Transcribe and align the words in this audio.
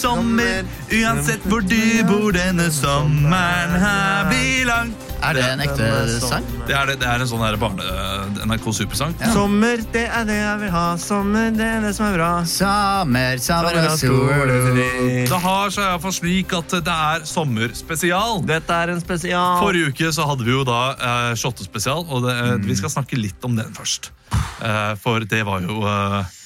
Sommer, 0.00 0.64
uansett 1.02 1.44
hvor 1.50 1.64
du 1.64 1.84
bor 2.08 2.32
denne 2.34 2.70
sommeren 2.72 3.76
her 3.82 4.28
blir 4.30 4.66
lang. 4.68 4.92
Er 5.20 5.36
det 5.36 5.42
en 5.44 5.60
ekte 5.60 5.86
sang? 6.22 6.46
Det 6.64 6.72
er, 6.72 6.88
det, 6.88 7.00
det 7.02 7.08
er 7.10 7.20
en 7.20 7.28
sånn 7.28 7.58
barne... 7.60 7.84
NRK 8.48 8.70
Supersang. 8.72 9.12
Sommer, 9.34 9.82
det 9.92 10.06
er 10.08 10.24
det 10.28 10.38
jeg 10.38 10.60
vil 10.62 10.72
ha. 10.72 10.84
Sommer, 11.00 11.50
det 11.54 11.66
er 11.66 11.84
det 11.84 11.90
som 11.96 12.06
er 12.08 12.16
bra. 12.16 12.30
Sommer, 12.48 13.42
sommer 13.44 13.78
og 13.82 13.98
sol. 14.00 14.54
Det 15.28 15.42
har 15.44 15.74
seg 15.74 15.84
iallfall 15.84 16.16
slik 16.16 16.56
at 16.56 16.76
det 16.88 16.96
er 17.12 17.28
sommerspesial. 17.28 18.40
Dette 18.48 18.80
er 18.84 18.94
en 18.94 19.04
spesial. 19.04 19.60
Forrige 19.60 19.92
uke 19.92 20.12
så 20.16 20.26
hadde 20.30 20.48
vi 20.48 20.56
jo 20.56 20.64
da 20.68 20.80
eh, 20.96 21.30
shottespesial, 21.40 22.06
og 22.08 22.24
det, 22.24 22.36
mm. 22.40 22.66
vi 22.70 22.80
skal 22.80 22.96
snakke 22.96 23.20
litt 23.20 23.44
om 23.44 23.60
den 23.60 23.76
først. 23.76 24.12
Eh, 24.32 24.92
for 25.04 25.28
det 25.28 25.44
var 25.46 25.64
jo 25.68 25.82
eh, 25.84 26.39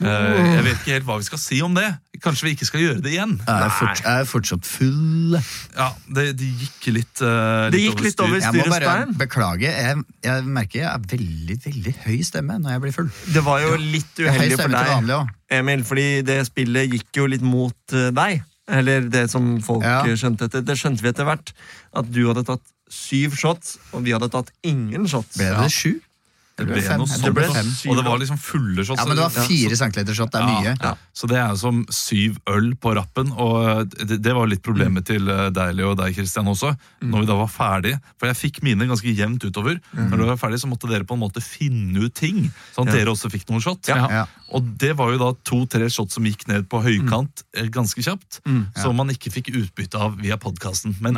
Jeg 0.00 0.62
vet 0.64 0.78
ikke 0.80 0.94
helt 0.96 1.04
hva 1.08 1.16
vi 1.20 1.26
skal 1.26 1.40
si 1.42 1.58
om 1.64 1.74
det. 1.76 1.88
Kanskje 2.24 2.46
vi 2.46 2.52
ikke 2.54 2.66
skal 2.68 2.80
gjøre 2.82 3.00
det 3.04 3.12
igjen. 3.14 3.34
Jeg 3.46 3.64
er, 3.66 3.72
fort, 3.78 4.00
jeg 4.04 4.20
er 4.22 4.26
fortsatt 4.28 4.66
full. 4.68 5.36
Ja, 5.76 5.88
Det, 6.08 6.24
det 6.40 6.48
gikk 6.60 6.88
litt 6.92 7.22
eh, 7.24 7.68
Det 7.72 7.80
gikk 7.80 8.02
litt 8.04 8.20
over 8.24 8.36
Jeg 8.40 8.52
må 8.56 8.64
styr 8.66 8.74
bare 8.74 9.06
beklage. 9.20 9.70
Jeg, 9.72 10.02
jeg 10.26 10.44
merker 10.44 10.82
jeg 10.82 10.88
er 10.90 11.06
veldig 11.14 11.56
veldig 11.64 11.94
høy 12.04 12.18
stemme 12.28 12.58
når 12.60 12.74
jeg 12.76 12.84
blir 12.86 12.96
full. 12.96 13.10
Det 13.36 13.44
var 13.46 13.62
jo 13.64 13.72
litt 13.80 14.20
uheldig 14.24 14.58
for 14.60 14.74
deg, 14.76 14.92
vanlig. 14.94 15.20
Emil, 15.60 15.84
fordi 15.88 16.08
det 16.28 16.38
spillet 16.50 16.92
gikk 16.98 17.22
jo 17.22 17.28
litt 17.32 17.44
mot 17.44 17.96
eh, 17.96 18.10
deg. 18.16 18.44
Eller 18.70 19.08
det 19.10 19.24
som 19.32 19.56
folk 19.64 19.82
Ja. 19.84 20.02
eh, 20.06 20.16
skjønte 20.20 20.46
etter. 20.50 20.62
Det 20.64 20.76
skjønte 20.78 21.02
vi 21.04 21.12
etter 21.12 21.26
hvert. 21.28 21.52
At 21.96 22.08
du 22.12 22.20
hadde 22.28 22.44
tatt 22.46 22.62
syv 22.90 23.36
shots, 23.38 23.76
og 23.94 24.04
vi 24.04 24.12
hadde 24.16 24.28
tatt 24.32 24.48
ingen 24.66 25.04
shots. 25.10 25.36
Ble 25.40 25.52
det 25.60 25.70
sju? 25.74 25.96
Det 26.60 26.66
ble 26.68 26.82
fem. 26.84 27.00
noe 27.00 27.08
sånt. 27.08 27.40
fem. 27.54 27.70
Og 27.90 27.96
det 27.98 28.04
var 28.06 28.18
liksom 28.20 28.38
fulle 28.40 28.84
shots. 28.84 29.00
Ja, 29.00 29.06
men 29.08 29.16
det 29.18 29.24
var 29.24 29.46
fire 29.48 29.76
centiliter 29.80 30.16
shot. 30.18 30.30
Det 30.34 30.40
er 30.40 30.46
mye. 30.50 30.74
Ja, 30.84 30.92
Så 31.16 31.28
det 31.30 31.38
er 31.40 31.54
som 31.60 31.82
syv 31.90 32.36
øl 32.52 32.74
på 32.80 32.92
rappen. 32.96 33.32
Og 33.32 33.88
det, 33.96 34.20
det 34.22 34.34
var 34.36 34.46
litt 34.50 34.62
problemet 34.66 35.06
til 35.08 35.24
Deilig 35.26 35.80
deg 35.80 35.86
og 35.88 35.96
deg, 36.00 36.14
Kristian, 36.16 36.48
også. 36.52 36.74
Når 37.02 37.24
vi 37.24 37.30
da 37.30 37.36
var 37.40 37.50
ferdig. 37.52 37.94
For 38.20 38.28
jeg 38.30 38.36
fikk 38.40 38.62
mine 38.66 38.86
ganske 38.90 39.14
jevnt 39.16 39.44
utover. 39.48 39.80
Når 39.96 40.16
dere 40.16 40.30
var 40.34 40.40
ferdig, 40.42 40.60
så 40.62 40.68
måtte 40.70 40.88
dere 40.90 41.04
på 41.08 41.16
en 41.16 41.22
måte 41.24 41.40
finne 41.44 42.04
ut 42.06 42.14
ting. 42.14 42.50
Sånn 42.74 42.88
at 42.88 42.94
Ja. 42.94 43.00
dere 43.00 43.14
også 43.16 43.30
fikk 43.32 43.48
noen 43.50 43.62
shot. 43.64 43.88
Ja. 43.88 44.26
Og 44.52 44.66
det 44.78 44.96
var 44.98 45.12
jo 45.12 45.18
da 45.18 45.32
to-tre 45.46 45.88
shot 45.88 46.10
som 46.12 46.24
gikk 46.26 46.46
ned 46.48 46.68
på 46.68 46.80
høykant 46.82 47.44
eh, 47.56 47.68
ganske 47.70 48.02
kjapt. 48.02 48.40
Som 48.76 48.96
man 48.96 49.08
ikke 49.08 49.30
fikk 49.32 49.52
utbytte 49.54 49.96
av 50.00 50.18
via 50.20 50.36
podkasten, 50.36 50.96
men 51.00 51.16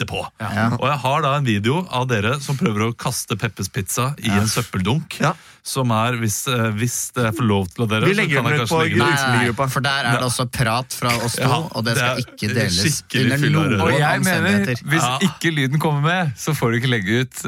etterpå. 0.00 0.24
Ja. 0.40 0.70
Og 0.80 0.86
jeg 0.88 0.98
har 1.04 1.22
da 1.22 1.36
en 1.36 1.44
video 1.44 1.86
av 1.92 2.08
dere 2.10 2.38
som 2.40 2.56
prøver 2.56 2.88
å 2.88 2.96
kaste 2.96 3.36
Peppes 3.38 3.68
pizza 3.68 4.14
i 4.18 4.30
en 4.32 4.48
søppeldunk. 4.50 5.20
Ja. 5.20 5.34
Som 5.62 5.90
er, 5.92 6.16
hvis, 6.16 6.46
eh, 6.48 6.70
hvis 6.72 7.12
jeg 7.14 7.34
får 7.36 7.44
lov 7.44 7.66
til 7.68 7.84
av 7.84 7.90
dere 7.92 8.06
Vi 8.08 8.14
legger 8.16 8.40
kan 8.40 8.46
den 8.48 8.62
ut 8.62 8.70
på 8.70 8.78
legge 8.80 8.96
ut. 8.96 9.02
Nei, 9.04 9.10
nei, 9.12 9.36
nei, 9.36 9.44
Gruppa. 9.50 9.66
for 9.68 9.80
der 9.84 10.06
er 10.08 10.16
det 10.16 10.24
også 10.30 10.46
prat 10.50 10.96
fra 10.96 11.12
oss 11.20 11.36
to, 11.36 11.42
Ja, 11.44 11.58
og 11.76 11.84
det 11.84 11.96
skal 11.98 12.16
det 12.16 12.24
er 12.24 12.32
ikke 12.32 12.54
deles 12.56 13.02
under 13.20 13.50
noen 13.50 13.80
Og 13.84 13.90
jeg 13.92 14.22
mener, 14.24 14.48
omstendigheter. 14.48 14.88
hvis 14.88 15.02
Ja. 15.04 15.18
ikke 15.28 15.52
lyden 15.54 15.78
kommer 15.78 16.00
med, 16.00 16.32
så 16.40 16.54
får 16.56 16.70
du 16.72 16.80
ikke 16.80 16.90
legge 16.96 17.20
ut. 17.26 17.44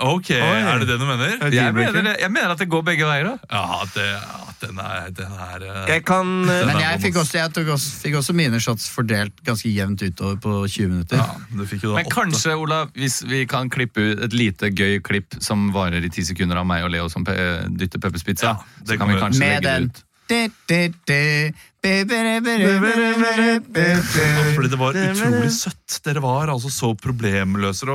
Ok, 0.00 0.30
er 0.32 0.80
det 0.80 0.88
det 0.88 0.96
du 1.00 1.04
mener? 1.04 1.36
Er 1.40 1.52
Jeg 1.52 1.74
mener, 1.76 2.02
det, 2.02 2.14
jeg 2.22 2.32
mener 2.32 2.54
at 2.54 2.62
det 2.62 2.68
går 2.72 2.86
begge 2.86 3.08
veier. 3.08 3.28
da. 3.28 3.36
Ja, 3.52 3.82
det, 3.94 4.06
ja 4.16 4.50
den 4.60 4.78
er, 4.78 5.08
den 5.16 5.32
er 5.32 5.64
eh, 5.64 5.88
Jeg 5.94 6.04
kan 6.08 6.28
eh, 6.44 6.66
Men 6.68 6.80
jeg 6.82 7.00
fikk 7.04 7.20
også, 7.22 7.38
jeg 7.38 7.52
tok 7.56 7.70
også, 7.76 7.92
fikk 8.04 8.18
også 8.20 8.34
mine 8.36 8.60
shots 8.62 8.88
fordelt 8.92 9.40
ganske 9.46 9.72
jevnt 9.72 10.02
utover 10.04 10.36
på 10.42 10.54
20 10.66 10.92
minutter. 10.92 11.20
ja, 11.20 11.56
Du 11.56 11.64
fikk 11.68 11.86
jo 11.86 11.94
da 11.94 12.02
Men 12.02 12.10
kanskje, 12.12 12.56
Ola, 12.60 12.82
hvis 12.96 13.20
vi 13.30 13.44
kan 13.50 13.70
klippe 13.72 14.10
ut 14.10 14.24
et 14.26 14.36
lite 14.36 14.72
gøy 14.72 15.00
klipp 15.04 15.38
som 15.40 15.70
varer 15.74 16.04
i 16.04 16.12
ti 16.12 16.24
sekunder 16.26 16.60
av 16.60 16.68
meg 16.68 16.84
og 16.86 16.92
Leo 16.94 17.08
som 17.12 17.24
pe 17.24 17.36
dytter 17.80 18.02
pepperspizza, 18.02 18.54
Ja, 18.54 18.84
så 18.86 19.00
kan 19.00 19.10
vi 19.10 19.20
kanskje 19.20 19.46
legge 19.46 19.66
det 19.66 19.90
ut. 19.90 20.04
Fordi 24.54 24.68
det 24.68 24.78
var 24.80 24.96
utrolig 25.00 25.52
søtt. 25.54 25.96
Dere 26.04 26.20
var 26.20 26.50
altså 26.52 26.68
så 26.72 26.90
problemløse 27.00 27.86
to, 27.88 27.94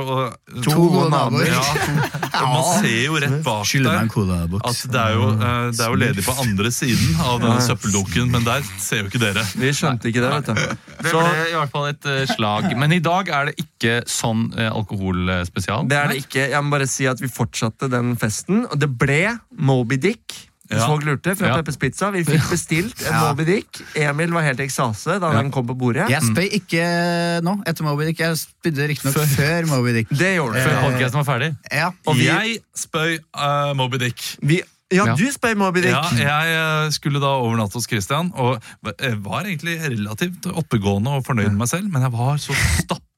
to 0.66 0.74
gode 0.74 1.10
naboer. 1.12 1.46
Ja, 1.46 2.46
man 2.50 2.64
ser 2.82 3.04
jo 3.04 3.20
rett 3.22 3.38
bak 3.46 3.70
der 3.70 4.00
at 4.02 4.82
det 4.90 5.00
er 5.00 5.14
jo, 5.14 5.28
det 5.38 5.84
er 5.84 5.92
jo 5.92 6.00
ledig 6.00 6.24
på 6.26 6.34
andre 6.42 6.72
siden 6.74 7.20
av 7.22 7.38
denne 7.44 7.62
søppeldunken, 7.64 8.26
men 8.34 8.42
der 8.46 8.66
ser 8.82 9.04
jo 9.04 9.06
ikke 9.10 9.22
dere. 9.22 9.46
Vi 9.54 9.70
skjønte 9.76 10.10
ikke 10.10 10.24
det, 10.24 10.32
vet 10.34 10.50
du. 10.50 10.54
Det 11.06 11.14
ble 11.14 11.30
i 11.52 11.54
hvert 11.54 11.72
fall 11.76 11.86
et 11.92 12.10
slag. 12.34 12.68
Men 12.82 12.96
i 12.96 13.00
dag 13.06 13.30
er 13.38 13.52
det 13.52 13.54
ikke 13.62 14.00
sånn 14.10 14.48
alkoholspesial. 14.66 15.86
Det 15.86 15.98
er 16.00 16.10
det 16.10 16.18
ikke. 16.24 16.50
Jeg 16.56 16.60
må 16.66 16.74
bare 16.74 16.90
si 16.90 17.06
at 17.06 17.22
vi 17.22 17.30
fortsatte 17.30 17.86
den 17.92 18.16
festen, 18.20 18.66
og 18.66 18.76
det 18.82 18.90
ble 18.98 19.22
Moby 19.62 19.96
Dick. 20.02 20.26
Hvis 20.66 20.80
Ja. 20.80 20.86
folk 20.90 21.04
lurte, 21.06 21.36
fra 21.38 21.46
Ja. 21.48 21.56
Peppers 21.56 21.76
Pizza. 21.76 22.10
Vi 22.10 22.24
fikk 22.24 22.48
bestilt 22.50 23.00
en 23.06 23.12
Ja. 23.12 23.20
Moby 23.28 23.44
Dick. 23.46 23.80
Emil 23.94 24.32
var 24.32 24.42
helt 24.42 24.58
i 24.60 24.64
ekstase 24.66 25.20
da 25.20 25.32
Ja. 25.32 25.40
den 25.42 25.50
kom 25.52 25.66
på 25.66 25.76
bordet. 25.78 26.08
Jeg 26.10 26.22
spøy 26.22 26.48
ikke 26.58 27.42
nå 27.42 27.62
etter 27.66 27.84
Moby 27.84 28.06
Dick. 28.06 28.18
Jeg 28.18 28.36
spydde 28.36 28.88
riktignok 28.88 29.14
før 29.36 29.66
Moby 29.66 29.92
Dick. 29.94 30.08
Det 30.10 30.34
gjorde 30.36 30.54
du. 30.54 30.60
Før 30.68 30.82
podkasten 30.90 31.24
var 31.24 31.28
ferdig. 31.38 31.56
Ja. 31.72 31.90
Og 32.06 32.16
vi- 32.16 32.24
Jeg 32.26 32.58
spøy 32.76 33.18
uh, 33.38 33.74
Moby 33.76 33.96
Dick. 33.98 34.18
Vi, 34.42 34.60
ja, 34.92 35.04
Ja. 35.06 35.14
du 35.14 35.24
spør 35.30 35.54
Moby 35.56 35.82
Dick. 35.82 35.94
Ja, 35.94 36.02
jeg 36.10 36.86
eh, 36.86 36.90
skulle 36.90 37.20
da 37.20 37.26
overnatte 37.38 37.74
hos 37.74 37.86
Christian, 37.86 38.32
og 38.34 38.60
var 38.82 39.42
egentlig 39.44 39.80
relativt 39.86 40.46
oppegående 40.46 41.08
og 41.10 41.24
fornøyd 41.24 41.50
med 41.54 41.58
meg 41.58 41.68
selv, 41.68 41.88
men 41.92 42.02
jeg 42.02 42.12
var 42.12 42.36
så 42.38 42.52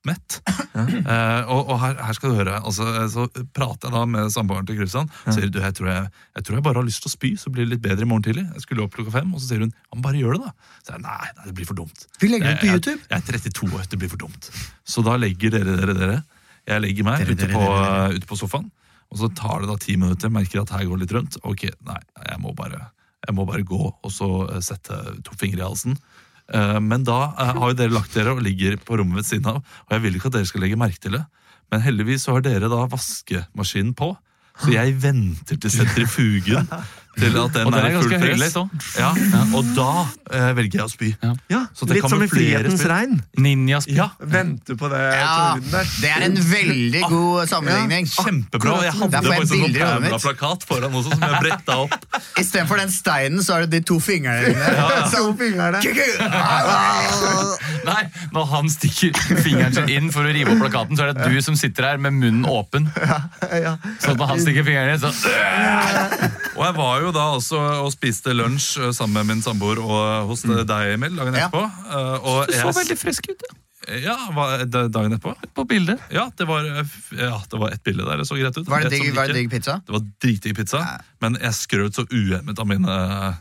stappmett. 0.08 0.40
Eh, 0.78 1.50
og 1.50 1.72
og 1.72 1.80
her, 1.82 1.96
her 2.06 2.14
skal 2.14 2.30
du 2.30 2.38
høre, 2.38 2.58
altså, 2.62 2.86
eh, 3.00 3.08
så 3.10 3.26
prater 3.56 3.88
jeg 3.88 3.94
da 3.96 4.02
med 4.06 4.30
samboeren 4.32 4.66
til 4.68 4.78
Kristian. 4.78 5.08
Ja. 5.26 5.34
sier 5.34 5.50
du, 5.50 5.58
jeg 5.60 5.74
tror 5.74 5.88
jeg, 5.90 6.10
jeg 6.38 6.46
tror 6.46 6.58
jeg 6.58 6.64
bare 6.68 6.80
har 6.80 6.86
lyst 6.86 7.02
til 7.02 7.10
å 7.10 7.14
spy, 7.14 7.30
så 7.40 7.50
blir 7.50 7.66
det 7.66 7.72
litt 7.74 7.84
bedre 7.84 8.06
i 8.06 8.08
morgen 8.08 8.24
tidlig. 8.26 8.44
Jeg 8.54 8.64
skulle 8.64 8.84
opp 8.84 8.94
klokka 8.94 9.14
fem, 9.18 9.32
og 9.34 9.42
så 9.42 9.50
sier 9.50 9.64
hun, 9.64 9.72
ja, 9.74 9.92
men 9.96 10.04
bare 10.06 10.20
gjør 10.20 10.36
det 10.36 10.42
da. 10.44 10.52
Så 10.86 10.94
jeg, 10.94 11.04
nei, 11.04 11.30
nei, 11.38 11.46
det 11.48 11.54
blir 11.58 11.68
for 11.68 11.80
dumt. 11.80 12.04
Vi 12.22 12.30
legger 12.30 12.52
det 12.52 12.60
på 12.62 12.70
YouTube. 12.72 13.00
Jeg, 13.02 13.10
jeg 13.10 13.38
er 13.38 13.48
32 13.48 13.70
år, 13.80 13.88
det 13.90 14.00
blir 14.02 14.12
for 14.12 14.22
dumt. 14.22 14.50
Så 14.88 15.04
da 15.06 15.16
legger 15.20 15.56
dere 15.56 15.78
dere 15.80 15.96
dere. 15.98 16.20
Jeg 16.68 16.84
legger 16.84 17.08
meg 17.08 17.24
Dere, 17.24 17.34
ute, 17.34 17.46
dere, 17.46 17.56
på, 17.56 17.66
dere, 17.72 18.20
ute 18.20 18.28
på 18.28 18.38
sofaen, 18.38 18.70
og 19.08 19.20
så 19.22 19.30
tar 19.32 19.64
det 19.64 19.70
da 19.70 19.78
ti 19.80 19.96
minutter, 19.96 20.32
merker 20.32 20.62
at 20.62 20.72
her 20.76 20.84
går 20.84 21.00
det 21.00 21.06
litt 21.06 21.16
rundt. 21.16 21.38
Ok, 21.48 21.64
nei, 21.88 22.00
jeg 22.20 22.40
må 22.44 22.52
bare, 22.56 22.90
jeg 23.24 23.36
må 23.36 23.46
bare 23.48 23.64
gå, 23.66 23.80
og 23.88 24.12
så 24.12 24.28
eh, 24.50 24.60
sette 24.64 24.98
to 25.24 25.36
fingre 25.40 25.62
i 25.62 25.64
halsen. 25.64 25.96
Eh, 26.54 26.78
Men 26.80 27.04
da 27.04 27.18
eh, 27.34 27.52
har 27.58 27.72
jo 27.72 27.76
dere 27.76 27.94
lagt 27.94 28.14
dere 28.16 28.36
og 28.36 28.44
ligger 28.44 28.78
på 28.80 28.98
rommet 29.00 29.20
ved 29.20 29.28
siden 29.28 29.50
av, 29.50 29.60
og 29.60 29.92
jeg 29.96 30.04
vil 30.04 30.16
ikke 30.16 30.30
at 30.30 30.38
dere 30.38 30.48
skal 30.48 30.64
legge 30.64 30.80
merke 30.80 31.02
til 31.02 31.18
det. 31.18 31.24
Men 31.72 31.84
heldigvis 31.84 32.24
så 32.24 32.38
har 32.38 32.44
dere 32.46 32.70
da 32.72 32.86
vaskemaskinen 32.88 33.92
på, 33.98 34.14
så 34.58 34.72
jeg 34.72 34.96
venter 35.02 35.58
til 35.60 35.70
sentrifugen 35.70 36.66
til 37.18 37.38
at 37.42 37.56
den 37.58 37.74
er 37.74 37.88
er 37.88 37.96
full 37.98 38.12
ganske 38.12 38.18
press. 38.22 38.56
Ja. 38.98 39.10
Ja, 39.18 39.42
og 39.56 39.72
da 39.76 39.90
eh, 40.32 40.48
velger 40.58 40.80
jeg 40.80 40.86
å 40.86 40.92
spy. 40.92 41.10
Ja, 41.50 41.62
Så 41.74 41.88
litt 41.90 42.06
som 42.08 42.22
i 42.22 42.26
bli 42.26 42.30
Frihetens 42.32 42.84
regn. 42.88 43.18
Ninjaspy. 43.38 43.96
Ja, 43.98 44.08
Venter 44.18 44.78
på 44.78 44.90
det. 44.92 45.02
Ja, 45.18 45.56
det 45.58 46.10
er 46.10 46.26
en 46.28 46.38
veldig 46.38 47.02
god 47.08 47.48
sammenligning. 47.50 48.08
Kjempebra. 48.12 48.76
Jeg 48.86 48.94
hadde 49.00 49.22
faktisk 49.26 49.54
en 49.58 49.64
sånn. 49.64 49.78
Pamela-plakat 49.78 50.66
foran 50.68 50.94
også, 50.94 51.14
som 51.14 51.26
jeg 51.26 51.42
bretta 51.46 51.78
opp. 51.84 51.96
Istedenfor 52.42 52.82
den 52.82 52.92
steinen, 52.94 53.42
så 53.44 53.58
er 53.58 53.66
det 53.66 53.78
de 53.78 53.82
to 53.92 53.98
fingrene 54.02 54.52
dine. 54.52 54.66
Nei, 57.88 58.02
Når 58.34 58.44
han 58.52 58.70
stikker 58.72 59.16
fingeren 59.42 59.74
sin 59.74 59.88
inn 59.92 60.12
for 60.14 60.26
å 60.26 60.32
rive 60.34 60.54
opp 60.54 60.62
plakaten, 60.66 60.98
så 60.98 61.06
er 61.06 61.14
det 61.16 61.28
du 61.32 61.40
som 61.44 61.56
sitter 61.58 61.92
her 61.92 62.02
med 62.02 62.16
munnen 62.18 62.46
åpen. 62.48 62.88
Så 64.02 64.14
når 64.14 64.32
han 64.34 64.42
stikker 64.42 64.66
fingeren 64.66 64.94
inn, 64.94 65.02
så 65.02 65.10
Og 66.58 66.64
jeg 66.66 66.74
var 66.74 67.04
jo 67.04 67.12
da 67.14 67.24
også 67.36 67.60
og 67.84 67.92
spiste 67.94 68.34
lunsj 68.34 68.80
eh, 68.82 68.90
sammen 68.96 69.20
med 69.20 69.30
min 69.36 69.44
samboer 69.44 69.78
og 69.78 70.28
hos 70.32 70.42
hos 70.48 70.66
deg, 70.66 70.94
Emil, 70.96 71.14
dagen 71.18 71.38
etterpå. 71.38 71.62
Eh, 71.64 72.14
Og 72.18 72.46
Du 72.50 72.54
så 72.56 72.66
jeg, 72.66 72.76
veldig 72.82 72.98
frisk 72.98 73.30
ut 73.30 73.46
ja. 73.46 73.54
ja, 74.02 74.16
dagen 74.90 75.14
etterpå? 75.16 75.34
på 75.54 75.64
bildet. 75.70 76.02
Ja, 76.12 76.26
det 76.36 76.48
var, 76.50 76.66
eh, 76.66 76.96
ja, 77.16 77.38
det 77.50 77.60
var 77.62 77.74
ett 77.76 77.84
bilde 77.86 78.04
der. 78.04 78.18
Det 78.20 78.26
så 78.28 78.38
greit 78.38 78.58
ut. 78.58 78.68
Var 78.68 78.88
det 78.88 78.90
digg, 79.36 79.50
pizza? 79.50 79.78
Det 79.86 79.94
var 79.94 80.06
dritdigg 80.24 80.56
pizza, 80.58 80.82
men 81.22 81.38
jeg 81.40 81.54
skrøt 81.56 81.94
så 81.96 82.06
uhemmet 82.10 82.58
av 82.58 82.68
mine 82.68 82.98
eh, 82.98 83.38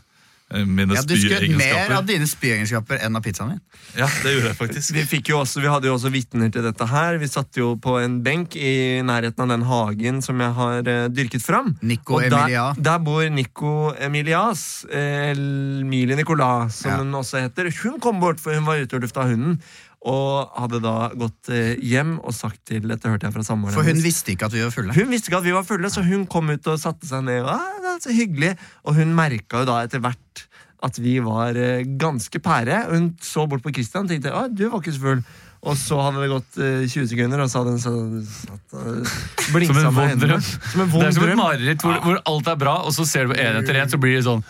mine 0.48 0.94
Ja, 0.96 1.02
du 1.04 1.12
skjøt 1.18 1.44
mer 1.58 1.92
av 1.98 2.06
dine 2.08 2.24
spyegenskaper 2.28 3.02
enn 3.04 3.16
av 3.18 3.24
pizzaen 3.24 3.50
min. 3.52 3.58
Ja, 3.98 4.06
det 4.22 4.32
gjorde 4.32 4.48
jeg 4.48 4.56
faktisk. 4.56 4.94
Vi, 4.96 5.02
fikk 5.10 5.28
jo 5.32 5.42
også, 5.42 5.60
vi 5.60 5.68
hadde 5.68 5.90
jo 5.90 5.96
også 5.98 6.08
vitner 6.14 6.48
til 6.54 6.64
dette 6.64 6.86
her. 6.88 7.18
Vi 7.20 7.28
satt 7.28 7.58
jo 7.60 7.74
på 7.76 7.98
en 8.00 8.18
benk 8.24 8.56
i 8.56 9.02
nærheten 9.04 9.44
av 9.44 9.52
den 9.52 9.66
hagen 9.68 10.22
som 10.24 10.40
jeg 10.40 10.56
har 10.56 10.88
uh, 10.88 11.08
dyrket 11.12 11.44
fram. 11.44 11.74
Nico 11.82 12.16
Og 12.16 12.24
Emilia. 12.24 12.70
Der, 12.78 12.86
der 12.88 13.02
bor 13.04 13.28
Nico 13.28 13.74
Emilias. 14.00 14.86
Eh, 14.88 15.34
Emilie 15.36 16.16
Nicolas, 16.16 16.80
som 16.80 16.90
Ja. 16.94 16.96
hun 17.02 17.12
også 17.20 17.44
heter. 17.44 17.68
Hun 17.82 18.00
kom 18.00 18.20
bort, 18.20 18.40
for 18.40 18.56
hun 18.56 18.64
var 18.64 18.80
ute 18.80 18.96
og 18.96 19.04
lufta 19.04 19.28
hunden. 19.28 19.60
Og 20.06 20.52
hadde 20.54 20.78
da 20.84 21.08
gått 21.18 21.50
eh, 21.50 21.72
hjem 21.82 22.18
og 22.20 22.30
sagt 22.36 22.60
til 22.70 22.84
Dette 22.86 23.10
hørte 23.10 23.26
jeg 23.26 23.34
fra 23.34 23.42
samboeren 23.42 23.74
For 23.74 23.88
hun 23.88 23.98
visste 24.04 24.30
ikke 24.30 24.46
at 24.46 24.54
vi 24.54 24.62
var 24.62 24.70
fulle. 24.70 24.94
Hun 24.94 25.10
visste 25.10 25.32
ikke 25.32 25.40
at 25.40 25.48
vi 25.48 25.56
var 25.56 25.66
fulle, 25.66 25.90
så 25.90 26.04
hun 26.06 26.22
kom 26.30 26.52
ut 26.54 26.70
og 26.70 26.78
satte 26.78 27.08
seg 27.08 27.26
ned. 27.26 27.42
Og, 27.42 27.50
ah, 27.56 27.80
det 27.82 27.90
er 27.96 28.04
så 28.06 28.14
hyggelig 28.14 28.52
Og 28.84 28.94
hun 29.00 29.16
merka 29.18 29.64
jo 29.64 29.70
da 29.72 29.80
etter 29.88 30.04
hvert 30.04 30.46
at 30.86 31.00
vi 31.02 31.16
var 31.24 31.58
eh, 31.58 31.82
ganske 31.98 32.38
pære. 32.38 32.84
Og 32.86 32.94
Hun 32.94 33.10
så 33.24 33.48
bort 33.50 33.64
på 33.64 33.74
Christian 33.74 34.06
og 34.06 34.12
tenkte 34.12 34.30
at 34.30 34.54
du 34.54 34.68
var 34.68 34.78
ikke 34.78 34.94
så 34.94 35.02
full. 35.02 35.22
Og 35.66 35.74
så 35.74 35.96
hadde 35.98 36.20
det 36.22 36.28
gått 36.30 36.58
eh, 36.62 36.84
20 36.86 37.08
sekunder, 37.10 37.40
og 37.42 37.50
så 37.50 37.64
hadde 37.64 37.72
hun 37.74 37.80
satt 37.82 38.76
og 38.78 39.08
blinka 39.50 39.74
Som 39.74 39.88
en 39.88 39.96
vond 39.96 40.22
drøm. 40.22 40.44
Det 40.46 41.08
er 41.08 41.16
som 41.16 41.26
et 41.26 41.40
mareritt 41.40 41.82
hvor, 41.82 41.98
hvor 42.04 42.20
alt 42.30 42.50
er 42.52 42.60
bra, 42.60 42.76
og 42.86 42.94
så 42.94 43.06
ser 43.10 43.26
du 43.26 43.34
på 43.34 43.40
en 43.42 43.58
etter 43.58 43.80
en, 43.82 43.90
så 43.90 43.98
blir 43.98 44.20
det 44.20 44.22
sånn 44.28 44.44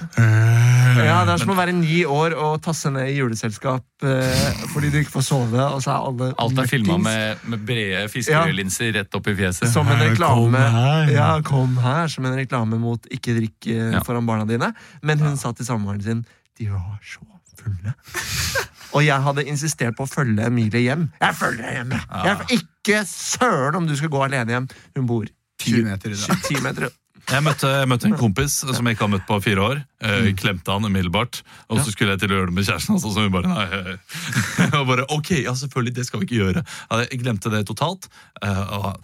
Ja, 1.07 1.19
det 1.29 1.35
er 1.35 1.43
som 1.43 1.53
å 1.53 1.57
være 1.59 1.75
ni 1.77 2.01
år 2.09 2.35
og 2.39 2.59
tasse 2.65 2.91
ned 2.95 3.11
i 3.13 3.17
juleselskap 3.19 4.07
eh, 4.09 4.63
fordi 4.73 4.91
du 4.93 4.99
ikke 5.03 5.15
får 5.17 5.27
sove, 5.29 5.61
og 5.63 5.83
så 5.85 5.93
er 5.95 6.09
alle 6.11 6.29
Alt 6.45 6.59
er 6.63 6.71
filma 6.71 6.99
med, 7.03 7.45
med 7.53 7.65
brede 7.69 8.05
fiskelinser 8.13 8.93
rett 8.99 9.19
opp 9.19 9.31
i 9.31 9.37
fjeset. 9.39 9.71
Som 9.73 9.89
en 9.93 10.03
reklame 10.03 10.59
her. 10.79 11.13
Ja, 11.15 11.31
kom 11.47 11.77
her 11.83 12.09
Som 12.13 12.27
en 12.29 12.37
reklame 12.39 12.79
mot 12.81 13.07
ikke 13.13 13.37
drikk 13.39 13.71
eh, 13.73 13.95
Ja. 13.99 14.03
foran 14.07 14.27
barna 14.29 14.47
dine. 14.49 14.73
Men 15.03 15.23
hun 15.23 15.37
sa 15.41 15.53
til 15.57 15.67
samboeren 15.69 16.03
sin 16.05 16.25
De 16.59 16.69
var 16.73 16.99
så 17.07 17.25
fulle. 17.59 17.95
Og 18.97 19.03
jeg 19.05 19.21
hadde 19.21 19.45
insistert 19.51 19.97
på 19.99 20.07
å 20.07 20.09
følge 20.09 20.47
Emilie 20.49 20.81
hjem. 20.87 21.09
Jeg 21.21 21.35
følger 21.37 21.65
deg 21.67 21.75
hjem! 21.77 21.91
jeg. 21.93 22.25
Jeg, 22.25 22.63
ikke 22.63 23.03
søren 23.11 23.77
om 23.83 23.89
du 23.89 23.93
skal 23.99 24.09
gå 24.15 24.23
alene 24.25 24.55
hjem! 24.55 24.69
Hun 24.97 25.09
bor 25.11 25.27
20 25.61 25.85
meter 25.85 26.15
unna. 26.15 26.37
10 26.47 26.63
meter. 26.65 26.89
Jeg 27.29 27.45
møtte, 27.45 27.69
jeg 27.69 27.89
møtte 27.91 28.07
en 28.09 28.15
kompis 28.17 28.55
som 28.65 28.87
jeg 28.89 28.97
ikke 28.97 29.05
har 29.05 29.11
møtt 29.13 29.27
på 29.29 29.37
fire 29.45 29.61
år. 29.61 29.81
Eh, 30.01 30.21
Mm. 30.31 30.37
klemte 30.41 30.73
han 30.73 30.85
umiddelbart. 30.89 31.43
Og 31.69 31.79
så 31.85 31.93
skulle 31.93 32.15
jeg 32.15 32.21
til 32.21 32.31
å 32.33 32.39
gjøre 32.39 32.47
det 32.49 32.55
med 32.57 32.65
kjæresten 32.65 32.95
hans, 32.95 33.05
og 33.05 33.15
hun 33.19 33.31
bare 33.35 33.49
nei. 33.53 33.67
eh. 33.69 34.77
og 34.81 34.87
bare, 34.89 35.05
ok, 35.13 35.31
ja 35.45 35.53
selvfølgelig, 35.53 35.95
det 35.95 36.07
skal 36.07 36.21
vi 36.21 36.27
ikke 36.27 36.41
gjøre. 36.41 36.65
Jeg 37.11 37.21
glemte 37.21 37.51
det 37.53 37.67
totalt. 37.69 38.09
eh, 38.43 38.65
og 38.79 38.97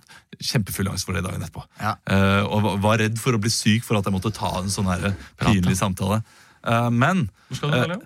Kjempefull 0.43 0.89
angst 0.91 1.07
for 1.07 1.15
det 1.15 1.23
dagen 1.23 1.41
etterpå. 1.45 1.63
Ja. 1.79 1.93
Og 2.51 2.63
var- 2.65 2.77
var 2.83 2.99
redd 2.99 3.19
for 3.23 3.33
å 3.37 3.39
bli 3.41 3.51
syk 3.51 3.85
for 3.85 3.97
at 3.97 4.05
jeg 4.05 4.13
måtte 4.13 4.33
ta 4.35 4.59
en 4.59 4.67
sånn 4.73 4.87
her 4.91 5.15
pinlig 5.39 5.77
samtale. 5.79 6.25
Eh, 6.67 6.91
men 6.91 7.27
Hvor 7.49 7.57
skal 7.59 7.71
du, 7.71 7.77
Eh, 7.77 7.87
Leo? 7.89 8.01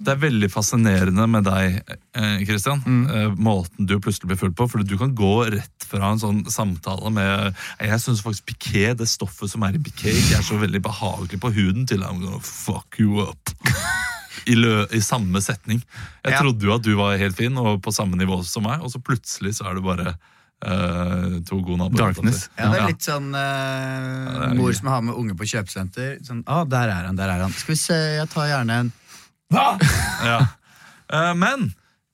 det 0.00 0.08
er 0.12 0.16
veldig 0.18 0.48
fascinerende 0.50 1.26
med 1.30 1.44
deg, 1.46 1.76
Kristian 2.14 2.46
Christian. 2.46 2.80
Eh, 3.10 3.34
måten 3.38 3.86
du 3.86 3.94
plutselig 4.02 4.26
blir 4.32 4.40
full 4.40 4.52
på. 4.56 4.66
For 4.70 4.82
du 4.82 4.96
kan 4.98 5.14
gå 5.14 5.50
rett 5.52 5.86
fra 5.86 6.10
en 6.12 6.18
sånn 6.18 6.42
samtale 6.50 7.10
med 7.12 7.54
Jeg 7.80 8.00
syns 8.02 8.22
faktisk 8.22 8.46
piké, 8.50 8.96
det 8.96 9.06
stoffet 9.08 9.50
som 9.50 9.62
er 9.62 9.74
i 9.78 9.82
piké, 9.82 10.10
ikke 10.10 10.38
er 10.38 10.42
så 10.46 10.58
veldig 10.58 10.82
behagelig 10.82 11.40
på 11.40 11.52
huden 11.54 11.86
til 11.86 12.02
I'm 12.02 12.20
gonna 12.20 12.40
fuck 12.42 12.98
you 12.98 13.20
up. 13.22 13.50
I, 14.48 14.54
lø, 14.56 14.86
I 14.90 15.00
samme 15.04 15.40
setning. 15.42 15.82
Jeg 16.24 16.32
Ja. 16.32 16.38
trodde 16.40 16.64
jo 16.64 16.74
at 16.74 16.82
du 16.82 16.94
var 16.96 17.16
helt 17.18 17.36
fin 17.36 17.56
og 17.58 17.82
på 17.82 17.92
samme 17.92 18.16
nivå 18.16 18.42
som 18.44 18.62
meg, 18.64 18.80
og 18.82 18.90
så 18.90 18.98
plutselig 19.02 19.54
så 19.58 19.68
er 19.70 19.74
du 19.74 19.82
bare 19.82 20.14
eh, 20.66 21.40
to 21.48 21.60
gode 21.60 21.78
naboer. 21.80 21.98
Darkness. 22.10 22.48
Ja, 22.58 22.70
det 22.72 22.80
er 22.82 22.88
litt 22.92 23.06
sånn 23.06 23.32
er 23.36 24.54
mor 24.58 24.72
som 24.76 24.92
har 24.92 25.02
med 25.06 25.18
unge 25.18 25.36
på 25.38 25.48
kjøpesenter. 25.48 26.18
Sånn, 26.26 26.44
ah, 26.46 26.64
der 26.68 26.92
er 26.92 27.10
han, 27.10 27.18
der 27.18 27.32
er 27.32 27.44
han. 27.46 27.54
Skal 27.56 27.74
vi 27.74 27.80
se, 27.80 27.98
jeg 28.20 28.30
tar 28.32 28.50
gjerne 28.52 28.80
en 28.84 28.96
Ja. 30.30 30.40
uh, 31.10 31.32
men 31.34 31.72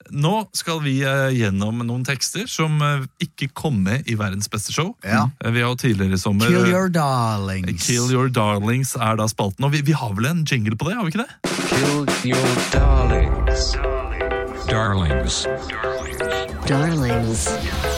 nå 0.09 0.47
skal 0.55 0.79
vi 0.85 0.95
gjennom 1.03 1.81
noen 1.83 2.05
tekster 2.07 2.45
som 2.47 2.79
ikke 3.19 3.49
kom 3.51 3.81
med 3.83 4.07
i 4.07 4.15
Verdens 4.15 4.47
beste 4.49 4.71
show. 4.71 4.93
Ja. 5.03 5.25
Vi 5.43 5.59
har 5.59 5.73
jo 5.73 5.77
tidligere 5.81 6.15
i 6.15 6.21
sommer 6.21 6.47
Kill 6.47 6.71
Your 6.71 6.87
Darlings. 6.87 7.83
Kill 7.83 8.07
Your 8.15 8.31
Darlings 8.31 8.95
er 8.95 9.19
da 9.19 9.27
spalten. 9.27 9.67
Og 9.67 9.75
vi, 9.75 9.83
vi 9.83 9.97
har 9.99 10.15
vel 10.15 10.31
en 10.31 10.45
jingle 10.47 10.79
på 10.79 10.87
det, 10.87 10.95
har 10.95 11.03
vi 11.03 11.11
ikke 11.11 11.27
det? 11.27 11.57
Kill 11.67 12.31
your 12.31 12.55
Darlings. 12.71 13.75
darlings. 14.67 15.45
Darlings. 16.67 17.47
Darlings. 17.47 17.96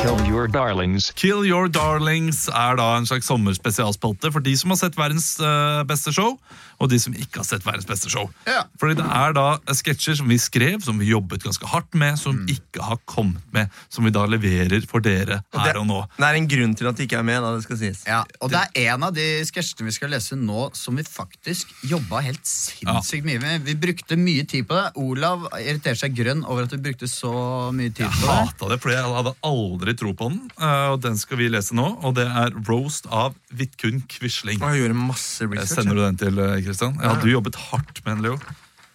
Kill 0.00 0.16
your 0.24 0.48
darlings. 0.48 1.10
Kill 1.12 1.44
Your 1.44 1.68
Darlings 1.68 2.46
er 2.48 2.78
da 2.80 2.86
en 2.96 3.04
slags 3.04 3.26
sommerspesialspalte 3.28 4.30
for 4.32 4.40
de 4.40 4.54
som 4.56 4.72
har 4.72 4.78
sett 4.80 4.96
verdens 4.96 5.34
eh, 5.44 5.82
beste 5.84 6.14
show, 6.16 6.38
og 6.80 6.88
de 6.90 6.98
som 6.98 7.12
ikke 7.12 7.42
har 7.42 7.44
sett 7.44 7.64
verdens 7.66 7.86
beste 7.86 8.08
show. 8.10 8.30
Ja. 8.48 8.62
Fordi 8.80 8.94
det 8.96 9.04
er 9.04 9.34
da 9.36 9.58
sketsjer 9.76 10.16
som 10.16 10.28
vi 10.32 10.38
skrev, 10.40 10.80
som 10.82 10.98
vi 10.98 11.10
jobbet 11.10 11.42
ganske 11.44 11.66
hardt 11.68 11.94
med, 11.94 12.16
som 12.18 12.36
Mm. 12.40 12.46
ikke 12.48 12.80
har 12.82 12.96
kommet 13.06 13.42
med, 13.52 13.68
som 13.92 14.04
vi 14.04 14.10
da 14.10 14.24
leverer 14.26 14.86
for 14.88 15.00
dere 15.04 15.42
her 15.52 15.76
og 15.76 15.86
nå. 15.86 15.98
Det 16.16 16.24
er 16.24 16.34
en 16.38 16.48
grunn 16.48 16.74
til 16.78 16.88
at 16.88 16.96
de 16.96 17.04
ikke 17.04 17.18
er 17.18 17.22
med, 17.26 17.42
da, 17.42 17.50
det 17.56 17.62
skal 17.66 17.76
sies. 17.76 18.02
Ja, 18.06 18.22
og 18.40 18.50
det 18.50 18.62
er 18.74 18.94
en 18.94 19.02
av 19.04 19.12
de 19.14 19.26
sketsjene 19.44 19.84
vi 19.90 19.92
skal 19.92 20.10
lese 20.14 20.38
nå 20.40 20.70
som 20.74 20.96
vi 20.96 21.02
faktisk 21.04 21.68
jobba 21.84 22.22
helt 22.24 22.44
sinnssykt 22.46 23.24
mye 23.28 23.40
med. 23.42 23.64
Vi 23.66 23.74
brukte 23.74 24.16
mye 24.16 24.46
tid 24.48 24.66
på 24.70 24.74
det. 24.78 24.86
Olav 24.96 25.48
irriterer 25.60 25.98
seg 26.00 26.14
grønn 26.16 26.44
over 26.46 26.64
at 26.64 26.72
vi 26.72 26.80
brukte 26.88 27.08
så 27.10 27.32
mye 27.76 27.92
tid 27.92 28.06
Jeg 28.06 28.10
på 28.14 28.20
det. 28.20 28.30
Jeg 28.30 28.46
hata 28.48 28.68
det, 28.72 28.80
for 28.80 28.94
jeg 28.94 29.04
hadde 29.18 29.34
aldri 29.50 29.94
tro 30.00 30.12
på 30.14 30.30
den. 30.32 30.40
eh, 30.58 30.88
Og 30.94 31.00
den 31.02 31.16
skal 31.18 31.36
vi 31.38 31.48
lese 31.52 31.74
nå, 31.76 31.86
og 32.02 32.14
det 32.16 32.26
er 32.26 32.50
Roast 32.68 33.06
av 33.10 33.34
Vidkun 33.52 34.02
Quisling. 34.08 34.62
Og 34.62 34.72
jeg 34.74 34.82
gjorde 34.84 34.96
masse 34.96 35.40
Jeg 35.44 35.50
research. 35.50 35.74
sender 35.82 35.94
du 35.94 36.02
den 36.06 36.16
til 36.16 36.38
eh, 36.38 36.60
Christian? 36.70 36.96
Ja, 37.02 37.14
du 37.20 37.28
jobbet 37.30 37.58
hardt 37.68 38.02
med 38.06 38.16
den, 38.16 38.26
Leo. 38.28 38.40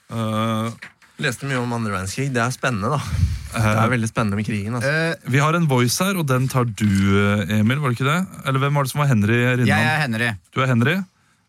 Uh, 0.10 0.72
Leste 1.22 1.48
mye 1.48 1.62
om 1.62 1.72
andre 1.76 1.94
verdenskrig. 1.94 2.28
Det 2.36 2.42
er 2.44 2.52
spennende, 2.52 2.92
da. 2.92 3.00
Det 3.56 3.72
er 3.72 3.92
veldig 3.94 4.08
spennende 4.10 4.36
med 4.36 4.48
krigen. 4.48 4.76
Altså. 4.76 4.90
Eh, 4.92 5.32
vi 5.32 5.40
har 5.40 5.56
en 5.56 5.68
voice 5.70 6.04
her, 6.04 6.18
og 6.20 6.28
den 6.28 6.50
tar 6.52 6.68
du, 6.68 6.90
eh, 7.22 7.60
Emil. 7.62 7.80
var 7.80 7.94
det 7.94 8.00
ikke 8.00 8.10
det? 8.10 8.22
Eller 8.44 8.60
hvem 8.60 8.76
var 8.76 8.84
det 8.84 8.92
som 8.92 9.00
var 9.00 9.08
Henry 9.08 9.38
jeg 9.64 9.70
er 9.72 10.02
Henry. 10.02 10.34
Du 10.52 10.60
er 10.60 10.68
Henry. 10.68 10.98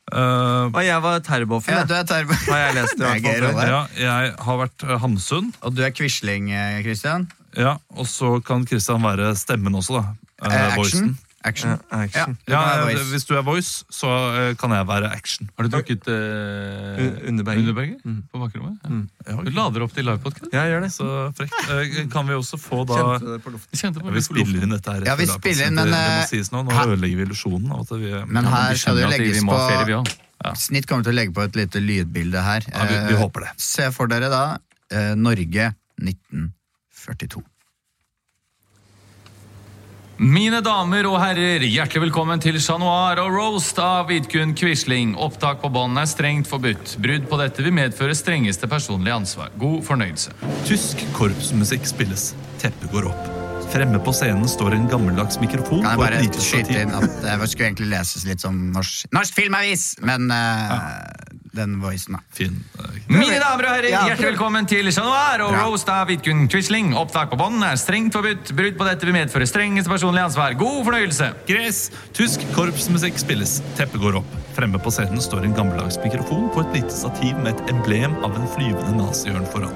Uh, 0.06 0.70
Og 0.70 0.84
jeg 0.87 1.02
var 1.02 1.19
terrorboffen. 1.19 1.75
Ja, 1.75 1.82
du 1.82 1.96
er 1.96 2.05
Terbo. 2.06 2.37
Har 2.46 2.61
jeg 2.61 2.75
lest 2.76 2.94
Det 3.00 3.06
er 3.08 3.23
hvert 3.25 3.56
fall 3.56 3.70
ja, 3.73 3.81
jeg 3.99 4.34
har 4.46 4.61
vært 4.61 4.84
eh, 4.87 4.99
Hamsun. 5.02 5.49
Og 5.67 5.75
du 5.75 5.82
er 5.82 5.90
Quisling, 5.90 6.46
Kristian 6.52 6.84
Christian. 6.87 7.26
Ja, 7.58 7.73
og 7.90 8.06
så 8.06 8.37
kan 8.46 8.62
Christian 8.70 9.02
være 9.02 9.32
stemmen 9.34 9.75
også, 9.75 9.99
da. 9.99 10.14
Eh, 10.46 10.55
action. 10.55 10.76
voicen. 10.78 11.11
Action. 11.46 11.72
Action. 11.72 11.81
Ja, 11.90 12.02
action. 12.04 12.37
Ja. 12.50 12.60
Ja, 12.82 12.88
eh. 12.90 13.04
Hvis 13.12 13.25
du 13.28 13.32
er 13.38 13.44
voice, 13.46 13.84
så 13.93 14.10
eh, 14.37 14.50
kan 14.60 14.75
jeg 14.75 14.87
være 14.88 15.10
action. 15.14 15.48
Har 15.56 15.66
du 15.69 15.72
drukket 15.72 16.08
uh, 16.10 17.00
Un- 17.00 17.16
Underberger. 17.31 17.96
Mm. 18.04 18.19
på 18.32 18.43
bakrommet? 18.43 18.76
Ja. 18.82 18.90
Mm. 18.90 19.44
Du 19.46 19.50
lader 19.56 19.87
opp 19.87 19.94
til 19.96 20.06
livepodkast? 20.08 20.50
Ja, 20.52 20.66
gjør 20.70 20.84
det. 20.87 20.93
Så 20.96 21.08
frekt. 21.38 21.56
Eh, 21.70 21.96
Kan 22.12 22.28
vi 22.28 22.37
også 22.37 22.58
få 22.60 22.82
da 22.88 23.00
Kjente 23.16 23.38
på 23.46 23.54
luften. 23.54 23.72
Vi 23.72 23.81
kjente 23.82 24.02
på 24.04 24.10
Vi 24.12 24.19
litt 24.20 24.28
spiller 24.28 24.66
inn 24.69 24.76
dette 24.76 24.96
her. 24.98 25.08
Ja, 25.08 25.16
vi 25.19 25.26
spiller 25.31 25.70
inn, 25.70 25.81
men, 25.81 25.90
det 25.90 25.96
må 25.96 26.20
eh, 26.20 26.28
sies 26.31 26.52
nå. 26.54 26.62
Nå 26.66 26.76
ødelegger 26.87 27.22
vi 27.22 27.26
illusjonen 27.31 27.72
vi 27.96 28.12
Men 28.26 28.44
her 28.52 28.70
vi 28.75 28.78
skal 28.84 29.00
det 29.00 29.10
legges 29.14 29.42
på 29.46 29.58
ferie, 29.70 30.02
vi. 30.04 30.16
Snitt 30.60 30.87
kommer 30.87 31.02
til 31.06 31.14
å 31.14 31.16
legge 31.16 31.32
på 31.34 31.42
et 31.46 31.56
lite 31.58 31.81
lydbilde 31.82 32.42
her. 32.44 32.66
Ja, 32.70 32.85
vi, 32.87 32.99
vi 33.09 33.14
Eh, 33.16 33.20
håper 33.23 33.47
det. 33.47 33.52
Se 33.62 33.88
for 33.94 34.06
dere 34.11 34.28
da 34.30 34.44
eh, 34.92 35.14
Norge 35.18 35.73
1942. 36.02 37.42
Mine 40.16 40.62
damer 40.64 41.04
og 41.11 41.18
herrer, 41.20 41.61
hjertelig 41.61 42.06
velkommen 42.06 42.40
til 42.40 42.56
Chat 42.56 42.80
Noir 42.80 43.20
og 43.20 43.35
Roast 43.35 43.76
av 43.76 44.08
Vidkun 44.08 44.54
Quisling. 44.56 45.12
Opptak 45.12 45.61
på 45.61 45.68
bånd 45.68 46.00
er 46.00 46.08
strengt 46.08 46.49
forbudt. 46.49 46.96
Brudd 47.04 47.28
på 47.28 47.42
dette 47.42 47.61
vil 47.61 47.76
medføre 47.76 48.16
strengeste 48.16 48.64
personlige 48.64 49.12
ansvar. 49.12 49.52
God 49.61 49.82
fornøyelse. 49.85 50.32
Tysk 50.64 51.04
korpsmusikk 51.20 51.85
spilles. 51.92 52.30
Teppet 52.62 52.94
går 52.96 53.12
opp. 53.12 53.36
Fremme 53.76 53.99
på 54.00 54.12
scenen 54.16 54.49
står 54.49 54.73
en 54.73 54.87
gammeldags 54.88 55.37
mikrofon. 55.42 55.83
Kan 55.85 55.90
jeg 55.90 55.99
et 55.99 56.00
bare 56.00 56.21
lite 56.23 56.40
skyte 56.40 56.76
inn 56.80 56.95
at 56.97 57.18
det 57.21 57.49
skulle 57.50 57.66
egentlig 57.68 57.88
leses 57.90 58.23
litt 58.25 58.40
som 58.40 58.56
norsk, 58.73 59.11
norsk 59.12 59.37
filmavis, 59.37 59.83
men 60.00 60.30
eh, 60.33 60.71
den 61.59 61.75
voicen, 61.83 62.16
da. 62.16 62.23
Fin. 62.33 62.56
eh, 62.80 62.97
Mine 63.12 63.37
damer 63.42 63.68
og 63.68 63.75
herrer, 63.75 63.90
Ja, 63.92 64.00
hjertelig 64.09 64.30
velkommen 64.33 64.64
til 64.71 64.88
Chat 64.88 65.04
Noir 65.04 65.45
og 65.45 65.52
Bra. 65.52 65.66
Roast 65.66 65.92
av 65.92 66.09
Vidkun 66.09 66.47
Quisling. 66.49 66.95
Opptak 66.97 67.28
på 67.35 67.40
bånd 67.42 67.61
er 67.68 67.76
strengt 67.80 68.16
forbudt. 68.16 68.54
Brudd 68.56 68.80
på 68.80 68.88
dette 68.88 69.04
vil 69.11 69.18
medføre 69.18 69.45
strengeste 69.50 69.92
personlige 69.92 70.30
ansvar. 70.30 70.56
God 70.56 70.80
fornøyelse. 70.88 71.30
Gress! 71.52 71.90
Tysk 72.16 72.49
korpsmusikk 72.56 73.21
spilles. 73.21 73.59
Teppet 73.76 74.00
går 74.00 74.23
opp. 74.23 74.37
Fremme 74.56 74.78
på 74.80 74.90
scenen 74.90 75.20
står 75.20 75.44
en 75.44 75.54
gammeldags 75.54 75.98
mikrofon 76.00 76.46
på 76.54 76.62
et 76.62 76.78
lite 76.78 76.94
stativ 76.94 77.36
med 77.44 77.50
et 77.52 77.72
emblem 77.75 78.14
av 78.25 78.38
en 78.38 78.46
flyvende 78.54 78.94
naziørn 78.96 79.44
foran. 79.52 79.75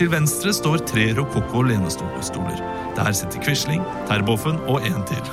Til 0.00 0.10
venstre 0.10 0.50
står 0.56 0.82
tre 0.90 1.04
rokokko 1.14 1.62
lenestoler. 1.68 2.62
Der 2.98 3.12
sitter 3.14 3.44
Quisling, 3.44 3.84
Terboven 4.10 4.58
og 4.66 4.82
en 4.88 5.04
til. 5.06 5.30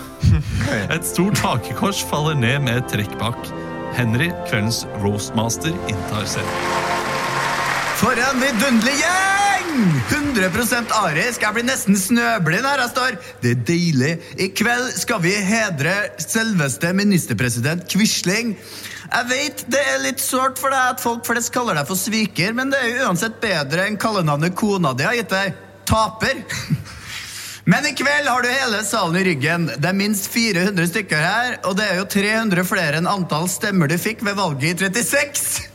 Et 0.93 1.07
stort 1.07 1.41
hakekors 1.41 2.03
faller 2.11 2.37
ned 2.37 2.61
med 2.67 2.83
et 2.83 2.91
trekk 2.93 3.17
bak. 3.21 3.49
Henry, 3.97 4.29
kveldens 4.51 4.83
roastmaster, 5.01 5.73
inntar 5.89 6.29
scenen. 6.29 6.61
For 7.97 8.13
en 8.27 8.43
vidunderlig 8.43 8.99
gjeng! 9.01 9.44
Bang! 9.75 10.01
100 10.09 10.91
arisk. 10.95 11.41
Jeg 11.41 11.53
blir 11.55 11.65
nesten 11.67 11.97
snøblind 11.99 12.67
her 12.67 12.81
jeg 12.83 12.91
står. 12.93 13.17
Det 13.41 13.51
er 13.51 13.63
deilig. 13.67 14.11
I 14.39 14.49
kveld 14.55 14.91
skal 14.95 15.21
vi 15.23 15.33
hedre 15.35 15.93
selveste 16.21 16.93
ministerpresident 16.95 17.83
Quisling. 17.91 18.55
Jeg 19.05 19.29
vet 19.29 19.65
det 19.71 19.81
er 19.81 20.03
litt 20.03 20.23
sårt 20.23 20.59
for 20.61 20.73
deg 20.73 20.95
at 20.95 21.03
folk 21.03 21.25
flest 21.27 21.51
kaller 21.53 21.77
deg 21.77 21.87
for 21.89 21.99
sviker, 21.99 22.55
men 22.57 22.71
det 22.71 22.79
er 22.81 22.89
jo 22.89 23.09
uansett 23.09 23.37
bedre 23.43 23.85
enn 23.89 23.99
kallenavnet 24.01 24.55
kona 24.57 24.95
di 24.95 25.07
har 25.07 25.17
gitt 25.19 25.33
deg. 25.33 25.59
Taper. 25.85 26.41
Men 27.65 27.85
i 27.89 27.95
kveld 27.97 28.27
har 28.29 28.43
du 28.45 28.49
hele 28.49 28.79
salen 28.85 29.15
i 29.17 29.23
ryggen. 29.25 29.63
Det 29.73 29.89
er 29.89 29.97
minst 29.97 30.27
400 30.29 30.85
stykker 30.91 31.21
her, 31.21 31.55
og 31.65 31.73
det 31.79 31.87
er 31.89 31.97
jo 31.97 32.05
300 32.13 32.65
flere 32.69 32.99
enn 33.01 33.09
antall 33.09 33.49
stemmer 33.49 33.89
du 33.89 33.97
fikk 34.01 34.21
ved 34.25 34.37
valget 34.37 34.85
i 34.85 34.91
36. 35.01 35.74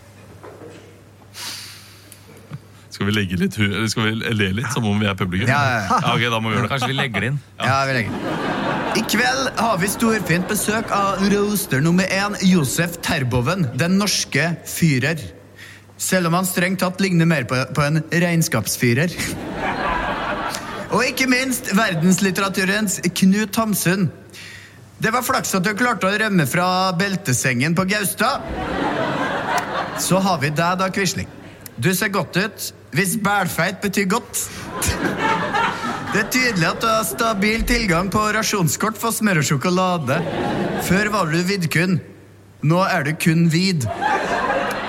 Skal 3.01 3.09
vi 3.09 3.13
legge 3.17 3.37
litt, 3.41 3.55
eller 3.57 3.87
skal 3.89 4.11
vi 4.11 4.33
le 4.37 4.47
litt, 4.59 4.67
som 4.75 4.85
om 4.85 4.99
vi 5.01 5.07
er 5.09 5.15
publikum? 5.17 5.49
Ja, 5.49 5.61
ja, 5.73 5.77
ja. 5.89 6.11
ok, 6.13 6.25
da 6.35 6.39
må 6.45 6.51
vi 6.51 6.59
gjøre 6.59 6.67
det. 6.67 6.71
Kanskje 6.75 6.89
vi 6.91 6.97
legger 6.99 7.25
det 7.25 7.31
inn. 7.31 7.39
Ja, 7.57 7.77
vi 7.89 7.95
legger. 7.97 8.19
I 9.01 9.05
kveld 9.09 9.47
har 9.57 9.79
vi 9.81 9.89
storfint 9.89 10.51
besøk 10.51 10.93
av 10.93 11.23
roaster 11.33 11.81
nummer 11.81 12.13
én, 12.13 12.37
Josef 12.45 12.99
Terboven, 13.01 13.65
den 13.81 13.97
norske 13.97 14.51
fyrer. 14.69 15.25
Selv 15.97 16.29
om 16.29 16.37
han 16.37 16.51
strengt 16.51 16.85
tatt 16.85 17.01
ligner 17.01 17.25
mer 17.33 17.49
på, 17.49 17.63
på 17.73 17.87
en 17.87 18.03
regnskapsfyrer. 18.13 19.17
Og 20.91 21.09
ikke 21.09 21.33
minst 21.33 21.73
verdenslitteraturens 21.73 23.01
Knut 23.17 23.65
Hamsun. 23.65 24.11
Det 25.01 25.17
var 25.17 25.25
flaks 25.25 25.57
at 25.57 25.65
du 25.65 25.73
klarte 25.73 26.05
å 26.05 26.21
rømme 26.21 26.45
fra 26.45 26.69
beltesengen 27.01 27.73
på 27.73 27.89
Gaustad. 27.97 28.45
Så 29.97 30.21
har 30.21 30.43
vi 30.45 30.53
deg, 30.53 30.83
da, 30.85 30.93
Quisling. 30.93 31.40
Du 31.81 31.95
ser 31.95 32.09
godt 32.13 32.37
ut. 32.37 32.73
Hvis 32.93 33.17
bælfeit 33.25 33.81
betyr 33.81 34.09
godt. 34.11 34.51
Det 36.13 36.21
er 36.21 36.31
tydelig 36.31 36.67
at 36.67 36.81
du 36.83 36.87
har 36.91 37.05
stabil 37.07 37.63
tilgang 37.63 38.11
på 38.13 38.25
rasjonskort 38.35 38.99
for 38.99 39.15
smør 39.15 39.41
og 39.41 39.47
sjokolade. 39.47 40.19
Før 40.83 41.13
var 41.15 41.31
du 41.31 41.39
Vidkun. 41.47 42.01
Nå 42.63 42.83
er 42.85 43.07
du 43.07 43.15
kun 43.25 43.47
Vid. 43.53 43.87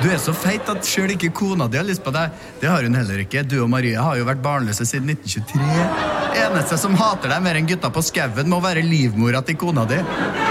Du 0.01 0.09
er 0.09 0.17
så 0.17 0.33
feit 0.33 0.67
at 0.73 0.87
sjøl 0.87 1.13
ikke 1.13 1.29
kona 1.37 1.67
di 1.69 1.77
har 1.77 1.85
lyst 1.85 2.01
på 2.03 2.11
deg. 2.11 2.33
Det 2.59 2.67
har 2.67 2.83
hun 2.83 2.97
heller 2.97 3.21
ikke. 3.21 3.45
Du 3.45 3.59
og 3.61 3.69
Marie 3.69 3.95
har 3.95 4.17
jo 4.17 4.25
vært 4.27 4.41
barnløse 4.43 4.87
siden 4.89 5.13
1923. 5.13 6.41
Eneste 6.41 6.79
som 6.81 6.97
hater 6.97 7.29
deg 7.29 7.43
mer 7.45 7.59
enn 7.59 7.69
gutta 7.69 7.91
på 7.93 8.01
skauen, 8.03 8.49
må 8.49 8.59
være 8.65 8.81
livmora 8.83 9.43
til 9.45 9.59
kona 9.61 9.85
di. 9.87 10.01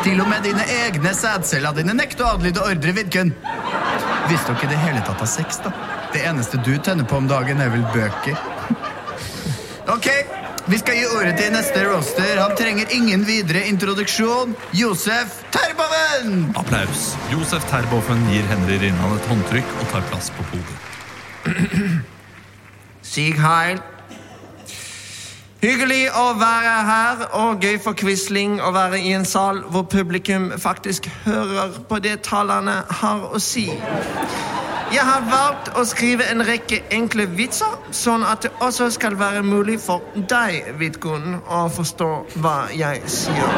Til 0.06 0.22
og 0.22 0.30
med 0.30 0.46
dine 0.46 0.64
egne 0.84 1.12
sædceller 1.18 1.74
dine 1.76 1.98
nekter 1.98 2.28
å 2.28 2.36
adlyde 2.36 2.62
ordre, 2.62 2.94
Vidkun. 3.00 3.34
Hvis 4.30 4.46
dere 4.46 4.68
i 4.68 4.70
det 4.70 4.84
hele 4.86 5.02
tatt 5.02 5.26
har 5.26 5.34
sex, 5.34 5.58
da. 5.66 5.74
Det 6.12 6.24
eneste 6.26 6.58
du 6.66 6.74
tenner 6.82 7.04
på 7.04 7.16
om 7.16 7.28
dagen, 7.28 7.60
er 7.60 7.70
vel 7.70 7.84
bøker. 7.94 8.38
Ok, 9.90 10.08
vi 10.66 10.78
skal 10.78 10.98
gi 10.98 11.04
ordet 11.16 11.36
til 11.38 11.52
neste 11.54 11.84
roaster. 11.86 12.40
Han 12.40 12.56
trenger 12.58 12.90
ingen 12.94 13.22
videre 13.26 13.62
introduksjon. 13.70 14.56
Josef 14.74 15.40
Terboven! 15.54 16.50
Applaus. 16.58 17.14
Josef 17.32 17.64
Terboven 17.70 18.26
gir 18.32 18.46
Henry 18.50 18.80
Rinnan 18.82 19.16
et 19.16 19.30
håndtrykk 19.30 19.72
og 19.80 19.88
tar 19.94 20.04
plass 20.10 20.32
på 20.34 20.46
podiet. 20.50 22.02
Sig 23.12 23.38
heil. 23.38 23.80
Hyggelig 25.60 26.06
å 26.16 26.26
være 26.40 26.76
her, 26.86 27.24
og 27.36 27.60
gøy 27.60 27.76
for 27.84 27.98
Quisling 27.98 28.62
å 28.64 28.70
være 28.72 29.02
i 29.04 29.10
en 29.12 29.26
sal 29.28 29.60
hvor 29.68 29.84
publikum 29.92 30.48
faktisk 30.56 31.10
hører 31.26 31.82
på 31.88 31.98
det 32.00 32.22
talerne 32.24 32.78
har 33.02 33.26
å 33.28 33.42
si. 33.44 33.66
Jeg 34.90 35.04
har 35.06 35.22
valgt 35.22 35.68
å 35.78 35.84
skrive 35.86 36.24
en 36.32 36.42
rekke 36.42 36.80
enkle 36.90 37.28
vitser, 37.38 37.76
sånn 37.94 38.24
at 38.26 38.42
det 38.42 38.50
også 38.58 38.88
skal 38.90 39.14
være 39.20 39.44
mulig 39.46 39.76
for 39.78 40.02
deg, 40.32 40.72
Vidkun, 40.80 41.36
å 41.46 41.60
forstå 41.70 42.08
hva 42.42 42.54
jeg 42.74 42.98
sier. 43.06 43.52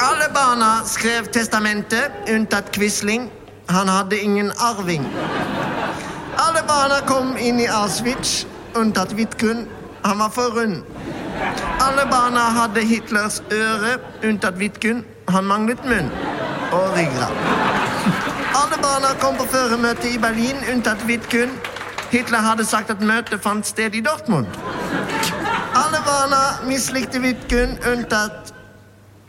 Alle 0.00 0.30
barna 0.32 0.70
skrev 0.88 1.28
testamentet, 1.34 2.16
unntatt 2.32 2.72
Quisling. 2.72 3.28
Han 3.68 3.92
hadde 3.92 4.16
ingen 4.16 4.48
arving. 4.64 5.04
Alle 6.40 6.64
barna 6.64 7.02
kom 7.04 7.36
inn 7.36 7.60
i 7.60 7.68
Auschwitz, 7.68 8.46
unntatt 8.80 9.12
Vidkun. 9.18 9.66
Han 10.08 10.24
var 10.24 10.32
for 10.32 10.56
rund. 10.56 10.80
Alle 11.84 12.08
barna 12.08 12.48
hadde 12.62 12.80
Hitlers 12.80 13.42
øre, 13.52 13.98
unntatt 14.24 14.56
Vidkun. 14.56 15.04
Han 15.28 15.52
manglet 15.52 15.84
munn 15.84 16.08
og 16.72 16.94
ryggrad. 16.96 17.67
Alle 18.58 18.76
barna 18.82 19.08
kom 19.20 19.36
på 19.36 19.44
føremøte 19.46 20.10
i 20.10 20.18
Berlin, 20.18 20.56
unntatt 20.72 21.06
Vidkun. 21.06 21.50
Hitler 22.10 22.38
hadde 22.38 22.64
sagt 22.64 22.90
at 22.90 23.00
møtet 23.00 23.42
fant 23.44 23.66
sted 23.66 23.94
i 23.94 24.00
Dortmund. 24.00 24.46
Alle 25.78 26.00
barna 26.06 26.40
mislikte 26.66 27.20
Vidkun, 27.22 27.76
unntatt 27.92 28.54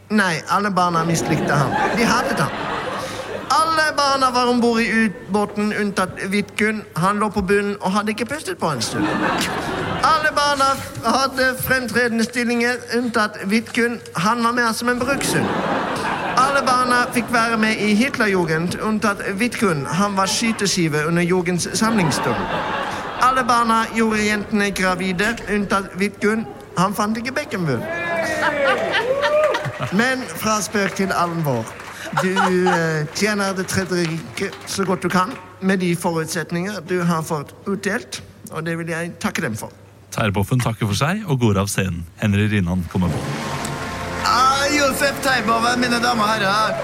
Nei, 0.10 0.40
alle 0.50 0.72
barna 0.74 1.04
mislikte 1.06 1.54
ham. 1.54 1.76
De 1.98 2.06
hatet 2.10 2.40
ham. 2.40 2.50
Alle 3.54 3.86
barna 3.98 4.32
var 4.34 4.50
om 4.50 4.62
bord 4.62 4.82
i 4.82 4.88
ubåten, 5.04 5.74
unntatt 5.82 6.18
Vidkun. 6.32 6.82
Han 6.96 7.20
lå 7.22 7.30
på 7.30 7.42
bunnen 7.42 7.78
og 7.82 7.92
hadde 7.92 8.16
ikke 8.16 8.26
pustet 8.26 8.58
på 8.58 8.72
en 8.74 8.82
stund. 8.82 9.06
Alle 10.10 10.34
barna 10.34 10.72
hadde 11.06 11.52
fremtredende 11.62 12.26
stillinger, 12.26 12.82
unntatt 12.98 13.38
Vidkun. 13.46 14.00
Han 14.16 14.44
var 14.44 14.52
mer 14.52 14.74
som 14.74 14.90
en 14.90 15.00
brukshund. 15.00 15.46
Barna 16.70 17.06
fikk 17.14 17.32
være 17.34 17.58
med 17.58 17.80
i 17.82 17.96
Hitlerjugend, 17.98 18.76
unntatt 18.86 19.24
Vidkun. 19.40 19.88
Han 19.90 20.14
var 20.18 20.30
skyteskive 20.30 21.00
under 21.08 21.24
Jugends 21.26 21.66
samlingsstund. 21.80 22.52
Alle 23.26 23.42
barna 23.48 23.80
gjorde 23.98 24.20
jentene 24.22 24.68
gravide, 24.78 25.32
unntatt 25.56 25.96
Vidkun. 25.98 26.46
Han 26.78 26.94
fant 26.94 27.18
ikke 27.18 27.34
bekkenbunn. 27.40 27.82
Men 29.98 30.22
fra 30.36 30.60
spøk 30.62 30.94
til 31.00 31.16
alvor. 31.16 31.66
Du 32.22 32.30
eh, 32.38 33.02
tjener 33.18 33.58
det 33.58 33.66
tredje 33.74 34.06
riket 34.12 34.70
så 34.70 34.86
godt 34.86 35.02
du 35.04 35.10
kan, 35.10 35.34
med 35.62 35.82
de 35.82 35.96
forutsetninger 35.96 36.84
du 36.90 37.00
har 37.02 37.26
fått 37.26 37.56
utdelt, 37.66 38.22
og 38.52 38.62
det 38.70 38.78
vil 38.78 38.94
jeg 38.94 39.16
takke 39.18 39.42
dem 39.42 39.58
for. 39.58 39.74
Terboven 40.14 40.62
takker 40.62 40.86
for 40.86 41.02
seg 41.02 41.26
og 41.26 41.42
går 41.42 41.64
av 41.66 41.74
scenen. 41.74 42.06
Henry 42.22 42.46
Rinnan 42.54 42.86
kommer 42.94 43.10
på. 43.10 43.69
Josef 44.80 45.18
Terboven, 45.24 45.82
mine 45.82 46.00
damer 46.00 46.24
og 46.24 46.30
herrer. 46.32 46.78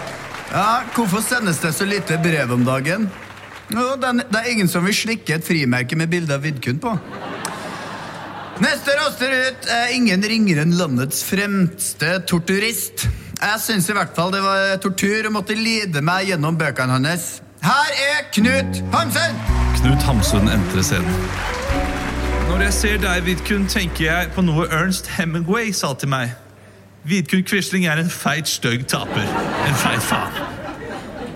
Ja, 0.52 0.84
hvorfor 0.96 1.24
sendes 1.24 1.62
det 1.64 1.72
så 1.76 1.88
lite 1.88 2.18
brev 2.22 2.52
om 2.52 2.66
dagen? 2.68 3.08
Jo, 3.72 3.96
det 4.02 4.10
er, 4.10 4.20
er 4.40 4.50
ingen 4.52 4.68
som 4.70 4.86
vil 4.86 4.96
slikke 4.96 5.38
et 5.38 5.48
frimerke 5.48 5.98
med 5.98 6.12
bilde 6.12 6.36
av 6.36 6.44
Vidkun 6.44 6.82
på. 6.84 6.92
Neste 8.64 8.94
raster 9.00 9.32
ut 9.32 9.68
er 9.72 9.96
ingen 9.96 10.24
ringere 10.24 10.64
enn 10.64 10.76
landets 10.80 11.24
fremste 11.28 12.20
torturist. 12.30 13.08
Jeg 13.42 13.64
syns 13.64 13.90
i 13.92 13.98
hvert 13.98 14.16
fall 14.16 14.32
det 14.36 14.44
var 14.44 14.78
tortur 14.84 15.28
å 15.28 15.34
måtte 15.36 15.58
lide 15.60 16.04
meg 16.04 16.30
gjennom 16.30 16.56
bøkene 16.60 17.00
hans. 17.00 17.42
Her 17.66 17.92
er 18.12 18.24
Knut 18.36 18.80
Hamsun! 18.94 19.44
Knut 19.80 20.08
Hamsun 20.08 20.52
entrer 20.52 20.86
scenen. 20.86 21.30
Når 22.52 22.68
jeg 22.68 22.74
ser 22.80 23.04
deg, 23.04 23.26
Vidkun, 23.26 23.68
tenker 23.68 24.06
jeg 24.06 24.34
på 24.36 24.44
noe 24.46 24.68
Ernst 24.72 25.10
Hemingway 25.18 25.74
sa 25.76 25.96
til 26.00 26.14
meg. 26.14 26.36
Vidkun 27.06 27.44
Quisling 27.46 27.86
er 27.86 28.00
en 28.02 28.10
feit, 28.10 28.50
stygg 28.50 28.88
taper. 28.90 29.28
En 29.68 29.76
feit 29.78 30.02
faen. 30.02 30.40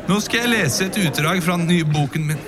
Nå 0.09 0.17
skal 0.25 0.41
jeg 0.41 0.49
lese 0.55 0.87
et 0.87 0.97
utdrag 1.03 1.43
fra 1.45 1.59
den 1.59 1.67
nye 1.69 1.85
boken 1.85 2.25
min. 2.31 2.39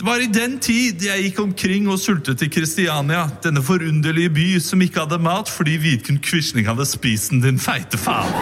Det 0.00 0.06
var 0.06 0.18
i 0.18 0.26
den 0.32 0.56
tid 0.58 1.04
jeg 1.04 1.28
gikk 1.28 1.38
omkring 1.44 1.86
og 1.92 2.00
sultet 2.02 2.42
i 2.42 2.48
Kristiania, 2.50 3.26
denne 3.44 3.62
forunderlige 3.62 4.32
by 4.34 4.46
som 4.64 4.82
ikke 4.82 5.04
hadde 5.04 5.20
mat 5.22 5.52
fordi 5.52 5.76
Vidkun 5.78 6.18
Quisling 6.24 6.66
hadde 6.66 6.88
spist 6.88 7.30
den, 7.30 7.44
din 7.44 7.60
feite 7.62 8.00
faen. 8.00 8.34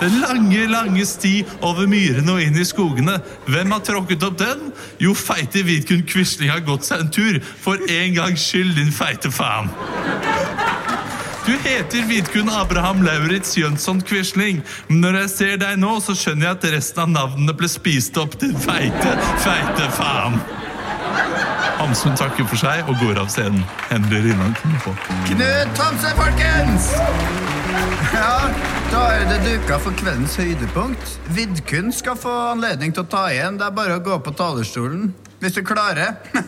Den 0.00 0.18
lange, 0.20 0.66
lange 0.68 1.06
sti 1.08 1.38
over 1.64 1.86
myrene 1.88 2.34
og 2.34 2.42
inn 2.42 2.58
i 2.58 2.66
skogene. 2.66 3.20
Hvem 3.46 3.76
har 3.76 3.84
tråkket 3.86 4.26
opp 4.26 4.40
den? 4.42 4.72
Jo, 5.00 5.14
feite 5.16 5.62
Vidkun 5.64 6.02
Quisling 6.08 6.50
har 6.50 6.66
gått 6.66 6.88
seg 6.88 7.06
en 7.06 7.14
tur. 7.14 7.38
For 7.62 7.80
en 7.80 8.18
gangs 8.18 8.50
skyld, 8.50 8.74
din 8.76 8.92
feite 8.92 9.30
faen. 9.32 9.70
Du 11.46 11.52
heter 11.62 12.02
Vidkun 12.08 12.48
Abraham 12.50 13.02
Lauritz 13.06 13.56
Jønsson 13.56 14.00
Quisling, 14.02 14.64
men 14.88 15.04
når 15.04 15.18
jeg 15.20 15.30
ser 15.30 15.52
deg 15.62 15.76
nå, 15.78 15.92
så 16.02 16.16
skjønner 16.18 16.48
jeg 16.48 16.56
at 16.56 16.64
resten 16.74 17.02
av 17.04 17.12
navnene 17.12 17.52
ble 17.54 17.68
spist 17.70 18.18
opp, 18.18 18.34
din 18.40 18.56
feite, 18.58 19.12
feite 19.44 19.86
faen. 19.94 20.40
Hamsun 21.78 22.16
takker 22.18 22.48
for 22.50 22.58
seg 22.58 22.90
og 22.90 22.98
går 22.98 23.20
av 23.22 23.30
scenen. 23.30 23.62
Henry 23.92 24.24
Rinnan 24.24 24.56
kommer 24.58 24.82
på. 24.88 24.94
Knut 25.28 25.82
Hamsun, 25.84 26.16
folkens! 26.18 26.88
Ja, 28.10 28.32
da 28.90 29.04
er 29.14 29.28
det 29.30 29.38
duka 29.46 29.78
for 29.84 29.94
kveldens 30.00 30.34
høydepunkt. 30.42 31.14
Vidkun 31.36 31.94
skal 31.94 32.18
få 32.18 32.32
anledning 32.56 32.96
til 32.96 33.04
å 33.04 33.10
ta 33.12 33.28
igjen. 33.30 33.60
Det 33.62 33.68
er 33.68 33.76
bare 33.78 34.00
å 34.00 34.02
gå 34.02 34.18
på 34.18 34.34
talerstolen 34.34 35.12
hvis 35.44 35.60
du 35.60 35.62
klarer. 35.62 36.18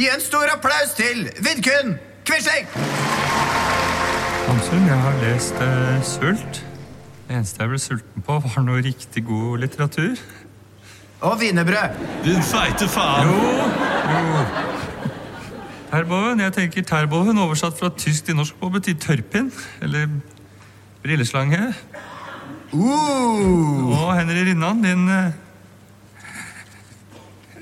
Gi 0.00 0.08
en 0.08 0.24
stor 0.24 0.56
applaus 0.56 0.96
til 0.96 1.26
Vidkun 1.36 1.98
Quisling! 2.24 2.97
Hamsun, 4.68 4.88
jeg 4.88 5.00
har 5.00 5.14
lest 5.22 5.60
eh, 5.64 6.02
Sult. 6.04 6.58
Det 7.24 7.36
eneste 7.38 7.62
jeg 7.62 7.70
ble 7.70 7.78
sulten 7.80 8.24
på, 8.26 8.34
var 8.44 8.64
noe 8.66 8.82
riktig 8.84 9.22
god 9.24 9.62
litteratur. 9.62 10.18
Og 11.24 11.38
wienerbrød. 11.40 11.94
Din 12.26 12.42
feite 12.44 12.84
faen. 12.92 13.30
Terboven, 15.88 16.42
jeg 16.44 16.52
tenker 16.58 16.84
terboven 16.84 17.40
oversatt 17.40 17.78
fra 17.80 17.88
tysk 17.96 18.26
til 18.28 18.36
norsk 18.36 18.60
må 18.60 18.68
bety 18.74 18.92
tørrpinn. 19.06 19.48
Eller 19.80 20.04
brilleslange. 21.00 21.72
Uh, 22.74 23.88
Og 23.88 24.12
Henry 24.18 24.44
Rinnan, 24.50 24.84
din 24.84 25.08
eh, 25.08 25.32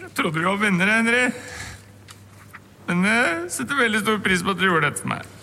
Jeg 0.03 0.11
trodde 0.19 0.41
vi 0.41 0.45
var 0.51 0.59
venner, 0.59 0.91
Henry. 0.97 1.31
Men 2.91 3.09
jeg 3.13 3.41
setter 3.61 3.79
veldig 3.85 4.03
stor 4.03 4.19
pris 4.27 4.43
på 4.43 4.57
at 4.57 4.59
du 4.59 4.67
gjorde 4.73 4.91
dette 4.91 5.07
for 5.07 5.15
meg. 5.15 5.35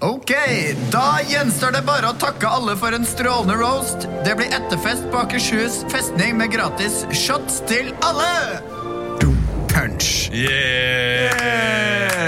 Ok, 0.00 0.32
da 0.92 1.20
gjenstår 1.28 1.72
det 1.76 1.82
bare 1.86 2.10
å 2.10 2.18
takke 2.20 2.48
alle 2.48 2.76
for 2.80 2.96
en 2.96 3.06
strålende 3.06 3.56
roast. 3.60 4.08
Det 4.26 4.36
blir 4.38 4.52
etterfest 4.56 5.06
på 5.12 5.24
Akershus 5.24 5.82
festning 5.92 6.38
med 6.40 6.52
gratis 6.56 7.04
shots 7.12 7.62
til 7.70 7.92
alle! 8.06 8.34
Punch. 9.70 10.30
Yeah! 10.34 12.19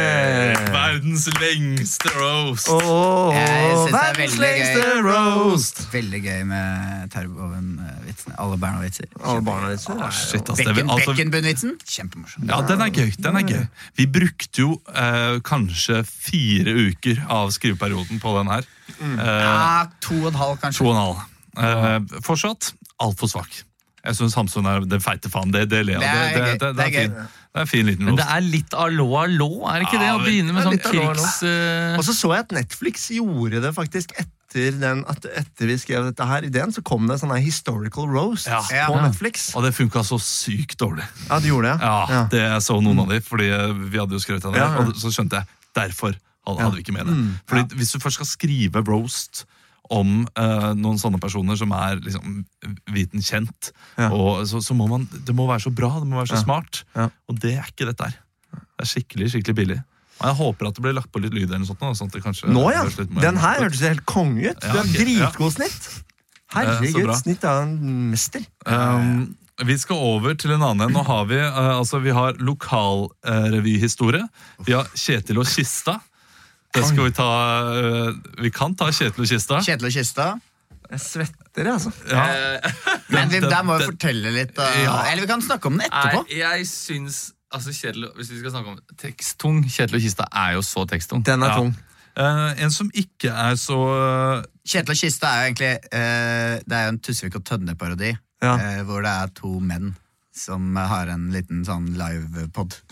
Verdens 1.03 1.27
lengste 1.41 2.11
roast. 2.15 2.69
Oh, 2.71 3.35
Jeg 3.35 3.73
synes 3.75 3.89
det 3.91 3.99
er 3.99 4.05
verdens 4.07 4.35
veldig 4.39 4.43
lengste 4.45 4.83
gøy. 4.87 5.01
roast! 5.07 5.81
Veldig 5.93 6.21
gøy 6.23 6.43
med 6.47 7.09
Terboven-vitsene. 7.11 8.37
Alle 8.39 8.59
Berna-vitser. 8.63 9.09
Alle 9.19 9.43
barna 9.43 9.73
vitser. 9.73 9.99
Å, 9.99 10.11
shit, 10.15 10.47
Bekken, 10.61 10.93
altså, 10.95 11.11
Beckenbunn-vitsen. 11.17 11.75
Kjempemorsom. 11.91 12.47
ja, 12.53 12.61
den 12.71 12.85
er 12.87 12.93
gøy. 12.95 13.11
den 13.19 13.41
er 13.41 13.49
gøy. 13.51 13.67
Vi 13.99 14.07
brukte 14.15 14.63
jo 14.63 14.77
eh, 14.95 15.41
kanskje 15.43 16.05
fire 16.07 16.77
uker 16.93 17.25
av 17.29 17.51
skriveperioden 17.57 18.23
på 18.23 18.37
den 18.39 18.53
her. 18.55 18.71
Eh, 19.03 19.27
Ja, 19.27 19.85
to 20.07 20.21
og 20.23 20.31
en 20.31 20.39
halv, 20.45 20.57
kanskje. 20.63 20.79
to 20.85 20.91
og 20.93 20.95
en 20.95 21.03
halv. 21.03 21.29
Eh, 21.59 22.23
fortsatt 22.23 22.73
altfor 23.03 23.27
svak. 23.35 23.63
Jeg 24.03 24.17
syns 24.19 24.35
Hamsun 24.35 24.67
er 24.67 24.87
den 24.87 25.03
feite 25.03 25.31
faen. 25.31 25.51
Det, 25.55 25.67
det 25.71 25.85
ler 25.87 25.99
jeg 25.99 26.03
Det 26.03 26.09
av. 26.09 26.23
er 26.23 26.33
Det, 26.33 26.43
det, 26.43 26.59
det, 26.59 26.61
det, 26.61 26.77
Det 26.77 26.87
er 26.87 26.87
er 26.87 27.09
fin. 27.09 27.39
Det 27.53 27.61
er 27.61 27.67
en 27.67 27.69
fin 27.69 27.85
liten 27.85 28.07
Men 28.09 28.17
det 28.17 28.25
er 28.33 28.41
litt 28.45 28.73
allo 28.81 29.11
allo, 29.21 29.49
er 29.69 29.83
det 29.83 29.89
ikke 29.91 29.99
det? 30.01 30.11
Å 30.15 30.21
begynne 30.25 30.55
med 30.57 30.65
sånn 30.65 30.79
krigs... 30.81 31.43
eh, 31.45 31.99
Og 31.99 32.05
så 32.07 32.15
så 32.17 32.31
jeg 32.33 32.47
at 32.47 32.55
Netflix 32.57 33.11
gjorde 33.13 33.61
det 33.61 33.73
faktisk 33.77 34.15
etter, 34.17 34.79
den, 34.81 35.03
at 35.09 35.25
etter 35.37 35.69
vi 35.69 35.77
skrev 35.81 36.07
dette 36.09 36.25
her 36.29 36.45
ideen, 36.49 36.73
så 36.73 36.81
kom 36.85 37.05
det 37.09 37.19
en 37.19 37.23
sånn 37.27 37.35
her 37.37 37.45
historical 37.45 38.09
roast 38.09 38.49
Ja. 38.49 38.63
Ja. 38.73 38.87
på 38.89 38.97
Netflix. 39.05 39.51
Og 39.57 39.65
det 39.67 39.75
funka 39.77 40.01
så 40.05 40.17
sykt 40.21 40.79
dårlig. 40.81 41.05
Ja, 41.29 41.39
det 41.45 41.53
gjorde 41.53 41.75
det. 41.77 41.85
Ja, 41.85 42.25
det 42.33 42.41
jeg 42.47 42.65
så 42.65 42.81
noen 42.85 43.05
av 43.05 43.13
de, 43.13 43.21
fordi 43.25 43.49
eh, 43.53 43.73
vi 43.93 44.01
hadde 44.01 44.17
jo 44.17 44.25
skrevet 44.25 44.45
den, 44.49 44.57
det. 44.57 44.65
Ja, 44.65 44.73
ja. 44.73 44.87
Og 44.89 44.97
så 45.05 45.13
skjønte 45.13 45.43
jeg 45.43 45.49
derfor 45.77 46.17
hadde, 46.17 46.59
hadde 46.65 46.77
vi 46.81 46.85
ikke 46.87 46.97
med 46.97 47.09
det. 47.13 47.17
Fordi 47.53 47.79
Hvis 47.81 47.93
du 47.93 48.01
først 48.01 48.17
skal 48.21 48.29
skrive 48.33 48.81
roast 48.89 49.45
om 49.91 50.27
eh, 50.39 50.69
noen 50.79 50.99
sånne 51.01 51.19
personer 51.21 51.57
som 51.59 51.73
er 51.77 51.99
liksom 52.01 52.45
viten 52.95 53.21
kjent, 53.25 53.73
Ja. 53.99 54.11
og 54.15 54.47
så, 54.47 54.62
så 54.62 54.75
må 54.79 54.87
man, 54.89 55.09
det 55.11 55.35
må 55.35 55.47
være 55.49 55.67
så 55.67 55.73
bra, 55.75 55.91
det 56.01 56.09
må 56.09 56.21
være 56.21 56.33
så 56.33 56.39
Ja. 56.39 56.45
smart. 56.45 56.85
Ja. 56.97 57.09
Og 57.29 57.41
det 57.41 57.57
er 57.59 57.67
ikke 57.69 57.89
dette 57.91 58.05
her. 58.05 58.19
Det 58.53 58.87
er 58.87 58.91
skikkelig 58.93 59.31
skikkelig 59.35 59.55
billig. 59.59 59.81
Og 60.23 60.29
jeg 60.29 60.37
håper 60.39 60.69
at 60.69 60.75
det 60.79 60.83
blir 60.85 60.95
lagt 60.95 61.11
på 61.12 61.21
litt 61.21 61.35
lyd. 61.35 61.49
eller 61.49 61.59
noe 61.65 61.67
sånt. 61.67 61.81
nå, 61.83 61.93
Sånn 61.99 62.11
kanskje 62.23 62.49
Nå, 62.53 62.71
ja! 62.71 62.85
Den 63.21 63.37
her 63.43 63.61
hørtes 63.65 63.81
helt 63.81 64.05
konge 64.07 64.51
ut. 64.53 64.61
Du 64.61 64.69
har 64.69 64.85
dritgod 64.87 65.53
snitt. 65.57 65.89
Eh, 66.53 66.59
Herregud, 66.61 67.11
snitt 67.17 67.45
er 67.49 67.62
en 67.65 68.11
mester. 68.12 68.45
Um, 68.67 69.35
vi 69.65 69.77
skal 69.81 69.97
over 69.97 70.35
til 70.39 70.53
en 70.53 70.62
annen. 70.62 70.93
Nå 70.93 71.03
har 71.07 71.25
vi, 71.27 71.39
uh, 71.41 71.79
altså, 71.79 71.99
vi 72.05 72.11
har 72.15 72.35
lokalrevyhistorie. 72.39 74.23
vi 74.67 74.73
har 74.77 74.85
Kjetil 74.95 75.39
og 75.43 75.47
Kista. 75.49 75.99
Det 76.73 76.83
skal 76.88 77.05
vi 77.05 77.12
ta 77.17 77.29
eh, 77.76 78.14
Vi 78.43 78.50
kan 78.55 78.75
ta 78.79 78.88
Kjetil 78.93 79.25
og 79.26 79.29
Kista. 79.29 79.61
Kjetil 79.64 79.91
og 79.91 79.93
Kista. 79.93 80.31
Jeg 80.93 81.00
svetter, 81.00 81.69
altså. 81.73 81.93
Ja. 82.11 82.25
Men 83.12 83.31
vi, 83.33 83.41
der 83.41 83.62
må 83.64 83.79
vi 83.81 83.87
fortelle 83.88 84.33
litt. 84.35 84.50
da. 84.57 84.67
Ja. 84.83 84.97
Eller 85.12 85.25
vi 85.25 85.31
kan 85.31 85.45
snakke 85.45 85.71
om 85.71 85.79
den 85.79 85.87
etterpå. 85.87 86.25
Nei, 86.29 86.41
jeg 86.43 86.67
syns 86.69 87.23
altså 87.52 87.73
Kjetil, 87.76 88.09
Hvis 88.17 88.31
vi 88.33 88.41
skal 88.41 88.55
snakke 88.55 88.75
om 88.75 88.79
teksttung 89.00 89.62
Kjetil 89.69 89.99
og 90.00 90.05
Kista 90.05 90.26
er 90.45 90.52
jo 90.59 90.62
så 90.67 90.85
teksttung. 90.88 91.25
Den 91.25 91.43
er 91.45 91.52
Ja. 91.55 91.57
tung. 91.62 91.73
Uh, 92.12 92.52
en 92.61 92.69
som 92.71 92.91
ikke 92.93 93.31
er 93.33 93.55
så 93.57 93.76
eh, 93.97 94.43
Kjetil 94.69 94.93
og 94.93 94.99
Kista 95.00 95.31
er 95.33 95.38
jo 95.38 95.47
egentlig 95.49 95.71
uh, 95.97 96.59
Det 96.61 96.76
er 96.76 96.83
jo 96.85 96.91
en 96.93 96.99
Tusvik 97.00 97.38
og 97.41 97.45
Tønne-parodi. 97.49 98.11
Ja. 98.45 98.52
Uh, 98.61 98.83
hvor 98.85 99.00
det 99.00 99.12
er 99.23 99.33
to 99.38 99.52
menn 99.64 99.95
som 100.35 100.77
har 100.77 101.11
en 101.12 101.29
liten 101.35 101.65
sånn 101.69 101.93
livepod. 101.99 102.79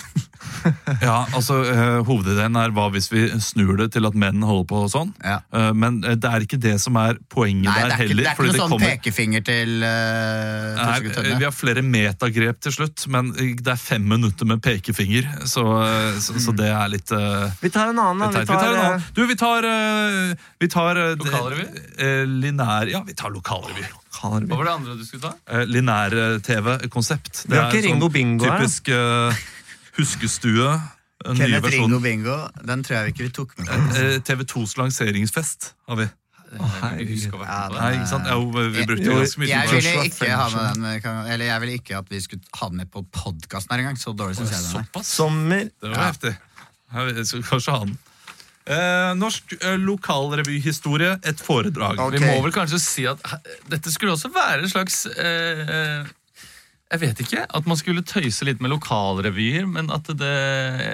Ja, 1.05 1.27
altså 1.37 1.59
eh, 1.69 1.99
Hovedideen 2.09 2.57
er 2.57 2.73
hva 2.73 2.87
hvis 2.93 3.11
vi 3.13 3.27
snur 3.45 3.75
det 3.77 3.91
til 3.95 4.07
at 4.09 4.17
menn 4.19 4.41
holder 4.45 4.67
på 4.71 4.79
og 4.87 4.89
sånn. 4.93 5.11
Ja. 5.21 5.39
Eh, 5.53 5.71
men 5.77 5.99
eh, 6.05 6.17
det 6.21 6.31
er 6.31 6.45
ikke 6.47 6.59
det 6.61 6.73
som 6.81 6.97
er 7.01 7.19
poenget 7.33 7.69
Nei, 7.69 7.75
der 7.77 7.85
er 7.85 7.93
ikke, 7.93 8.07
heller. 8.09 8.23
det 8.25 8.31
er 8.31 8.33
ikke 8.33 8.47
noen 8.47 8.57
noe 8.57 8.63
sånn 8.63 8.73
kommer- 8.73 8.95
pekefinger 8.97 9.45
til 9.47 9.85
uh, 9.85 10.81
Nei, 10.81 11.29
vi 11.29 11.45
har 11.45 11.55
flere 11.55 11.85
metagrep 11.85 12.61
til 12.65 12.77
slutt, 12.79 13.05
men 13.13 13.31
det 13.37 13.73
er 13.75 13.81
fem 13.81 14.05
minutter 14.15 14.49
med 14.49 14.65
pekefinger. 14.65 15.29
Så, 15.45 15.65
så, 16.25 16.41
så 16.41 16.57
det 16.57 16.73
er 16.73 16.93
litt 16.97 17.13
uh, 17.13 17.49
Vi 17.61 17.73
tar 17.73 17.93
en 17.93 18.01
annen. 18.01 18.25
da. 18.25 18.41
Vi, 18.41 18.49
tar... 18.49 18.57
Vi 18.57 18.65
tar 18.65 18.73
en 18.73 18.85
annen. 18.87 19.09
Du, 19.17 19.25
vi 19.29 19.39
tar, 19.45 19.69
uh, 19.69 20.53
vi 20.61 20.73
tar 20.73 21.05
Lokalrevy? 21.21 21.69
Uh, 22.01 22.25
linær 22.41 22.89
Ja, 22.97 23.05
vi 23.07 23.17
tar 23.17 23.33
lokalrevy. 23.37 23.85
Kallerby. 24.21 24.53
Hva 24.53 24.59
var 24.61 24.69
det 24.69 24.75
andre 24.79 24.97
du 25.01 25.05
skulle 25.09 25.23
ta? 25.23 25.33
Eh, 25.49 25.65
Linær-TV-konsept. 25.71 27.45
Vi 27.49 27.57
har 27.57 27.71
ikke 27.73 27.87
Ringo 27.89 28.09
Bingo 28.13 28.45
her. 28.45 28.59
Typisk 28.61 28.89
eh, 28.89 29.43
huskestue. 29.99 30.71
eh, 31.25 31.35
Kenneth 31.37 31.63
versjon. 31.65 31.85
Ringo 31.89 32.01
Bingo. 32.05 32.37
Den 32.67 32.85
tror 32.85 32.97
jeg 33.01 33.15
ikke 33.15 33.27
vi 33.29 33.35
tok 33.41 33.59
med. 33.59 33.67
på. 33.67 34.01
Eh, 34.01 34.19
TV2s 34.29 34.77
lanseringsfest 34.81 35.73
har 35.89 35.97
vi. 36.03 36.09
Jeg 36.51 37.07
husker 37.07 37.39
Ja, 37.47 37.69
den, 37.71 37.77
Nei, 37.79 37.91
ikke 37.95 38.07
sant? 38.11 38.27
Jo, 38.27 38.47
vi 38.51 38.83
brukte 38.89 39.05
Jo, 39.07 39.19
ganske 39.21 39.39
mye 39.39 39.47
Jeg 39.53 39.69
tid 39.69 39.71
på 39.71 39.77
det. 39.77 39.91
ville 39.95 40.07
ikke 40.11 40.31
ha 40.35 40.47
med 40.51 41.03
den 41.05 41.29
Eller 41.31 41.45
jeg 41.47 41.61
ville 41.63 41.75
ikke 41.79 41.99
at 42.01 42.09
vi 42.11 42.21
skulle 42.25 42.43
ha 42.59 42.69
den 42.73 42.77
med 42.81 42.91
på 42.91 43.05
podkasten 43.15 43.71
her 43.71 43.79
engang. 43.85 43.99
Så 44.03 44.11
dårlig 44.19 44.35
syns 44.41 44.51
jeg 44.51 44.65
den 44.67 44.81
er. 44.99 45.03
Sommer. 45.07 45.69
Det 45.81 45.91
var 45.93 46.09
heftig. 46.11 46.33
Jeg 46.93 47.27
skal 47.31 47.43
kanskje 47.47 47.71
ha 47.77 47.85
den. 47.85 47.99
Eh, 48.67 49.13
norsk 49.17 49.55
eh, 49.63 49.77
lokalrevyhistorie, 49.81 51.15
et 51.27 51.41
foredrag. 51.43 51.99
Vi 52.13 52.21
må 52.23 52.37
vel 52.45 52.53
kanskje 52.55 52.79
si 52.83 53.07
at 53.09 53.19
he- 53.27 53.57
dette 53.73 53.91
skulle 53.95 54.13
også 54.15 54.31
være 54.35 54.63
en 54.67 54.69
slags 54.73 55.07
eh, 55.17 55.63
eh, 55.65 56.11
Jeg 56.93 57.01
vet 57.01 57.23
ikke. 57.25 57.47
At 57.55 57.67
man 57.67 57.77
skulle 57.81 58.03
tøyse 58.03 58.45
litt 58.45 58.61
med 58.61 58.71
lokalrevyer, 58.75 59.67
men 59.67 59.91
at 59.91 60.05
det 60.13 60.35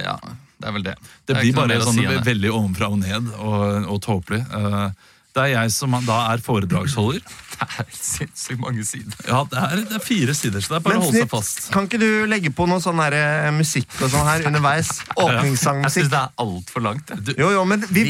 Ja, 0.05 0.17
det 0.61 0.69
er 0.69 0.73
vel 0.73 0.83
det. 0.87 0.95
Det 1.27 1.35
er 1.37 1.41
blir 1.43 1.51
ikke 1.51 1.57
noe 1.61 1.69
bare 1.69 1.83
å 1.83 1.89
sånn 1.91 1.99
si 2.01 2.07
enn 2.07 2.25
veldig 2.31 2.51
ovenfra 2.55 2.89
og 2.93 2.99
ned 3.03 3.31
og, 3.37 3.91
og 3.93 4.01
tåpelig. 4.05 4.41
Eh, 4.47 4.91
det 5.37 5.43
er 5.45 5.51
jeg 5.53 5.73
som 5.75 5.93
da 6.07 6.21
er 6.33 6.41
foredragsholder. 6.45 7.21
Det 7.57 7.67
er 7.81 7.87
sinnssykt 7.97 8.61
mange 8.61 8.83
sider. 8.85 9.15
Ja, 9.25 9.39
det 9.49 9.57
er, 9.57 9.79
det 9.89 9.97
er 9.97 10.03
fire 10.05 10.35
sider, 10.37 10.61
så 10.61 10.75
det 10.75 10.77
er 10.77 10.83
bare 10.85 10.93
Men 10.99 11.01
å 11.01 11.07
holde 11.07 11.23
seg 11.23 11.31
fast. 11.31 11.63
kan 11.73 11.87
ikke 11.89 12.01
du 12.03 12.27
legge 12.29 12.51
på 12.53 12.67
noe 12.69 12.83
sånn 12.85 13.01
der, 13.01 13.17
eh, 13.17 13.49
musikk 13.57 13.89
og 14.05 14.11
sånn 14.13 14.29
her 14.29 14.45
underveis? 14.51 14.91
Åpningssangmusikk. 15.25 15.89
Jeg 15.89 15.95
syns 15.97 16.13
det 16.13 16.21
er 16.21 16.45
altfor 16.45 16.85
langt. 16.85 17.15
Du, 17.25 17.33
Jo, 17.41 17.49
jo, 17.57 17.65
men 17.65 17.81
vi 17.89 18.05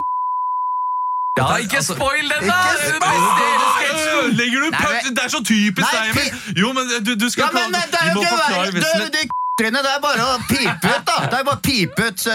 Ja, 1.38 1.46
ikke 1.62 1.78
altså- 1.78 1.94
spoil 1.94 2.26
den, 2.32 2.50
da! 2.50 2.58
Det 2.74 4.50
er 4.50 5.14
Det 5.14 5.22
er 5.22 5.30
så 5.30 5.44
typisk 5.46 5.94
deg, 5.94 6.58
Jo, 6.58 6.72
men 6.74 6.90
du, 7.06 7.14
du 7.14 7.28
skal 7.30 7.46
Ja, 7.46 7.52
men 7.54 7.70
det 7.70 8.02
er 8.02 8.72
vitsene. 8.74 9.06
Det, 9.06 9.12
det, 9.14 9.45
trynet, 9.56 9.82
det 9.86 9.92
er 9.96 10.00
bare 10.04 10.24
å 10.26 10.36
pipe 10.50 10.90
ut, 10.90 11.04
da. 11.08 11.16
Det 11.30 11.38
er 11.38 11.44
bare 11.46 11.56
å 11.56 11.62
pipe 11.64 12.08
ut, 12.10 12.20
så, 12.20 12.32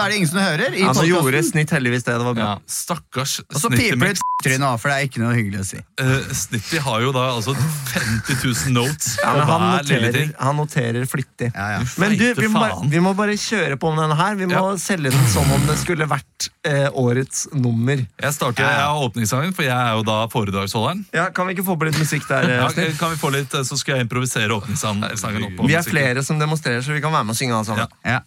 er 0.00 0.08
det 0.12 0.16
ingen 0.20 0.30
som 0.30 0.40
hører. 0.40 0.72
I 0.76 0.84
Ja, 0.86 0.92
nå 0.96 1.04
gjorde. 1.04 1.42
Snitt 1.44 1.72
heldigvis 1.74 2.06
det. 2.06 2.14
Det 2.16 2.24
var 2.30 2.36
bra. 2.38 2.46
Ja. 2.56 2.70
Stakkars 2.70 3.40
Og 3.44 3.58
så 3.60 3.68
piper 3.72 4.14
ut 4.14 4.22
trynet 4.44 4.64
av, 4.68 4.78
for 4.80 4.92
det 4.92 4.96
er 4.96 5.08
ikke 5.08 5.20
noe 5.22 5.34
hyggelig 5.36 5.60
å 5.62 5.66
si. 5.68 5.80
Uh, 6.00 6.32
Snitty 6.36 6.80
har 6.84 7.02
jo 7.04 7.12
da 7.16 7.24
altså 7.34 7.54
50 7.56 8.40
000 8.40 8.74
notes 8.76 9.14
Ja, 9.22 9.32
på 9.32 9.56
hver 9.58 9.86
lille 9.90 10.10
ting. 10.14 10.32
han 10.38 10.56
noterer 10.60 11.06
flittig. 11.08 11.50
Ja, 11.56 11.66
ja. 11.76 11.80
Men 12.00 12.16
du, 12.20 12.24
vi 12.36 12.48
må, 12.52 12.60
bare, 12.60 12.88
vi 12.92 13.00
må 13.04 13.12
bare 13.16 13.36
kjøre 13.40 13.78
på 13.80 13.92
med 13.94 14.04
denne 14.06 14.18
her. 14.20 14.36
Vi 14.40 14.48
må 14.50 14.56
Ja. 14.56 14.64
selge 14.80 15.12
den 15.12 15.28
som 15.32 15.50
om 15.52 15.66
det 15.68 15.76
skulle 15.80 16.08
vært 16.08 16.48
uh, 16.68 16.88
årets 17.00 17.46
nummer. 17.52 18.00
Jeg 18.22 18.36
starter, 18.36 18.64
jeg 18.64 18.80
har 18.86 19.02
åpningssangen, 19.08 19.52
for 19.56 19.66
jeg 19.66 19.76
er 19.76 19.96
jo 19.98 20.04
da 20.08 20.18
foredragsholderen. 20.32 21.04
Ja, 21.16 21.28
Kan 21.36 21.48
vi 21.50 21.56
ikke 21.56 21.66
få 21.68 21.76
på 21.80 21.88
litt 21.90 21.98
musikk 22.00 22.24
der? 22.28 22.48
eh, 22.48 22.60
Ja, 22.62 22.68
kan 23.00 23.12
vi 23.12 23.20
få 23.20 23.32
litt, 23.34 23.52
eh, 23.54 23.64
Så 23.66 23.76
skal 23.80 23.96
jeg 23.98 24.06
improvisere 24.06 24.52
åpningssangen 24.56 25.44
opp 25.48 25.56
på 25.58 25.66
Vi 25.68 25.74
er 25.76 25.84
flere 25.84 26.22
som 26.24 26.38
demonstrerer, 26.46 26.80
så 26.82 26.96
vi 26.96 27.04
kan 27.04 27.12
være 27.12 27.28
med 27.28 27.36
og 27.36 27.42
synge 27.42 27.54
alle 27.58 27.68
sammen. 27.68 28.00
Ja. 28.04 28.20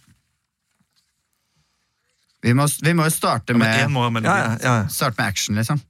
Vi 2.42 2.52
må, 2.52 2.68
vi 2.82 2.92
må 2.92 3.04
jo 3.04 3.10
starte 3.10 3.54
med. 3.54 3.66
Ja, 3.66 4.36
ja, 4.36 4.56
ja, 4.62 4.74
ja. 4.76 4.88
starte 4.88 5.14
med 5.18 5.26
action, 5.26 5.56
liksom. 5.56 5.80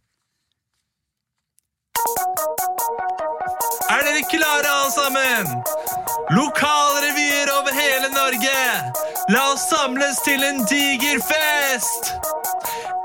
Er 3.90 4.02
dere 4.06 4.22
klare, 4.30 4.70
alle 4.78 4.92
sammen? 5.00 5.46
Lokalrevyer 6.38 7.48
over 7.58 7.72
hele 7.82 8.08
Norge. 8.14 8.58
La 9.30 9.42
oss 9.52 9.60
samles 9.70 10.18
til 10.24 10.42
en 10.50 10.58
diger 10.70 11.22
fest. 11.30 12.12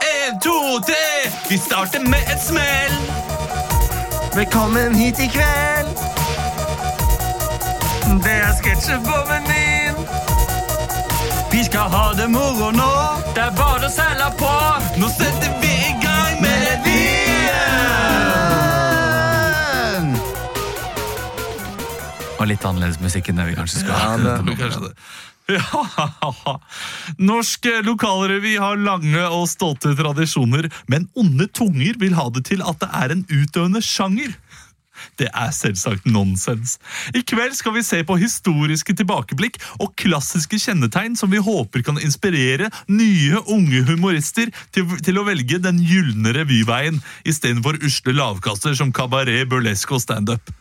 En, 0.09 0.39
to, 0.39 0.57
tre. 0.89 1.07
Vi 1.49 1.57
starter 1.57 1.99
med 2.09 2.33
et 2.33 2.41
smell. 2.41 2.97
Velkommen 4.35 4.95
hit 4.95 5.19
i 5.19 5.27
kveld! 5.27 6.14
Det 8.25 8.33
er 8.41 8.53
sketsjer 8.57 8.97
på 9.05 9.17
menyen. 9.29 9.95
Vi 11.53 11.61
skal 11.67 11.85
ha 11.93 12.05
det 12.17 12.25
moro 12.33 12.71
nå! 12.75 12.87
Det 13.35 13.41
er 13.45 13.51
bare 13.55 13.85
å 13.87 13.89
selge 13.93 14.29
på. 14.39 14.49
Nå 14.99 15.07
setter 15.13 15.51
vi 15.61 15.69
i 15.71 15.91
gang 16.03 16.33
melodien! 16.43 16.85
Og 22.39 22.45
litt 22.51 22.65
annerledes 22.67 22.99
musikk 23.03 23.29
enn 23.31 23.37
det 23.39 23.45
vi 23.51 23.55
kanskje 23.59 23.77
skulle 23.83 23.99
Ja, 24.01 24.05
ha. 24.09 24.13
det- 24.17 24.57
kanskje 24.63 24.81
det. 24.89 24.95
Ja, 25.45 25.61
Norsk 27.21 27.67
lokalrevy 27.85 28.55
har 28.57 28.75
lange 28.81 29.21
og 29.29 29.45
stolte 29.51 29.91
tradisjoner, 29.99 30.65
men 30.89 31.05
onde 31.15 31.45
tunger 31.53 31.93
vil 32.01 32.15
ha 32.17 32.25
det 32.33 32.45
til 32.49 32.63
at 32.65 32.79
det 32.81 32.89
er 32.97 33.09
en 33.13 33.21
utøvende 33.29 33.77
sjanger. 33.85 34.33
Det 35.19 35.29
er 35.31 35.53
selvsagt 35.55 36.07
nonsens. 36.09 36.75
I 37.15 37.23
kveld 37.27 37.55
skal 37.57 37.75
vi 37.77 37.83
se 37.85 38.01
på 38.07 38.17
historiske 38.19 38.95
tilbakeblikk 38.97 39.59
og 39.79 39.93
klassiske 39.99 40.59
kjennetegn 40.61 41.15
som 41.19 41.31
vi 41.31 41.41
håper 41.43 41.85
kan 41.85 42.01
inspirere 42.01 42.69
nye, 42.91 43.39
unge 43.45 43.85
humorister 43.87 44.51
til, 44.75 44.89
til 45.05 45.19
å 45.19 45.25
velge 45.27 45.61
den 45.63 45.79
gylne 45.85 46.35
revyveien 46.35 47.01
istedenfor 47.27 47.79
usle 47.85 48.15
lavkasser 48.15 48.75
som 48.77 48.93
kabaret, 48.95 49.47
burlesque 49.49 49.95
og 49.95 50.03
standup. 50.03 50.53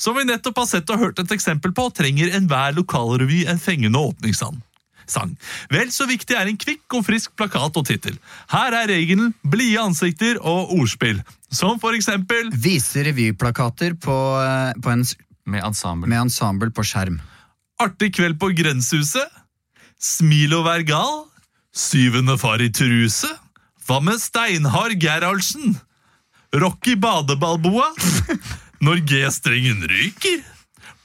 Som 0.00 0.16
vi 0.16 0.24
nettopp 0.24 0.62
har 0.62 0.68
sett 0.70 0.90
og 0.94 1.02
hørt 1.02 1.20
et 1.20 1.32
eksempel 1.34 1.74
på, 1.76 1.90
trenger 1.92 2.32
enhver 2.36 2.72
lokalrevy 2.78 3.44
en 3.50 3.60
fengende 3.60 4.00
åpningssang. 4.00 4.62
Sang. 5.10 5.34
Vel 5.72 5.90
så 5.94 6.06
viktig 6.08 6.36
er 6.38 6.50
en 6.50 6.58
kvikk 6.60 6.98
og 6.98 7.04
frisk 7.06 7.34
plakat 7.38 7.76
og 7.76 7.86
tittel. 7.88 8.16
Her 8.52 8.76
er 8.82 8.90
regelen 8.92 9.34
blide 9.42 9.82
ansikter 9.82 10.38
og 10.40 10.72
ordspill. 10.78 11.20
Som 11.50 11.80
for 11.82 11.96
eksempel 11.98 12.52
Vise 12.54 13.02
revyplakater 13.08 13.96
på, 13.98 14.16
eh, 14.40 14.72
på 14.80 14.92
en, 14.94 15.04
Med 15.46 15.64
ensemble. 15.66 16.08
med 16.08 16.20
ensemble 16.20 16.70
på 16.70 16.84
skjerm. 16.86 17.20
Artig 17.80 18.14
kveld 18.14 18.38
på 18.38 18.52
Grensehuset. 18.54 19.26
Smil 19.98 20.54
og 20.54 20.64
vær 20.64 20.82
gal. 20.86 21.24
Syvende 21.74 22.38
far 22.38 22.60
i 22.60 22.70
truse. 22.70 23.28
Hva 23.86 24.00
med 24.02 24.20
Steinhard 24.20 24.94
Gerhardsen? 25.00 25.80
i 26.52 26.94
badeballboa. 26.94 27.88
Når 28.84 29.02
G-strengen 29.06 29.82
ryker. 29.88 30.42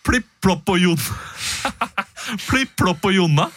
Plipp-plopp 0.06 0.70
og 0.70 0.80
Jon... 0.80 1.00
Plipp-plopp 2.50 3.06
og 3.06 3.14
Jonna. 3.14 3.50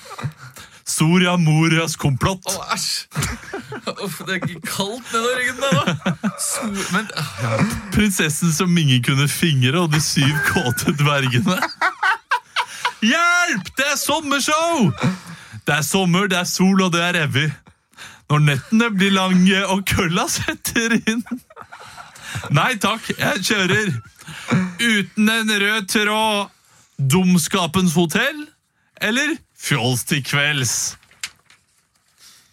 Soria 0.89 1.37
Morias 1.37 1.97
komplott. 1.97 2.49
Æsj! 2.73 3.07
Uff, 4.05 4.21
det 4.27 4.39
er 4.39 4.47
kaldt 4.65 5.13
nedover 5.13 5.37
ryggen 5.39 5.61
der, 5.61 5.73
da. 5.77 6.31
So 6.41 6.67
men 6.95 7.09
ah, 7.17 7.31
ja. 7.43 7.59
Prinsessen 7.93 8.53
som 8.53 8.77
ingen 8.79 9.03
kunne 9.05 9.29
fingre, 9.29 9.79
og 9.81 9.93
de 9.93 10.01
syv 10.01 10.33
kåte 10.49 10.95
dvergene. 10.97 11.59
Hjelp! 13.05 13.69
Det 13.77 13.87
er 13.93 13.97
sommershow! 14.01 14.91
Det 15.67 15.75
er 15.77 15.85
sommer, 15.85 16.27
det 16.27 16.39
er 16.39 16.49
sol, 16.49 16.83
og 16.83 16.93
det 16.93 17.03
er 17.05 17.21
revy. 17.21 17.47
Når 18.29 18.45
nettene 18.45 18.91
blir 18.97 19.13
lange 19.13 19.65
og 19.69 19.85
kølla 19.89 20.25
setter 20.33 20.97
inn. 20.99 21.25
Nei 22.53 22.75
takk, 22.81 23.11
jeg 23.13 23.45
kjører. 23.45 23.93
Uten 24.81 25.33
en 25.33 25.53
rød 25.65 25.89
tråd. 25.93 26.55
Dumskapens 26.99 27.95
hotell 27.95 28.49
eller 29.01 29.37
Fjols 29.59 30.07
til 30.09 30.23
kvelds. 30.25 30.79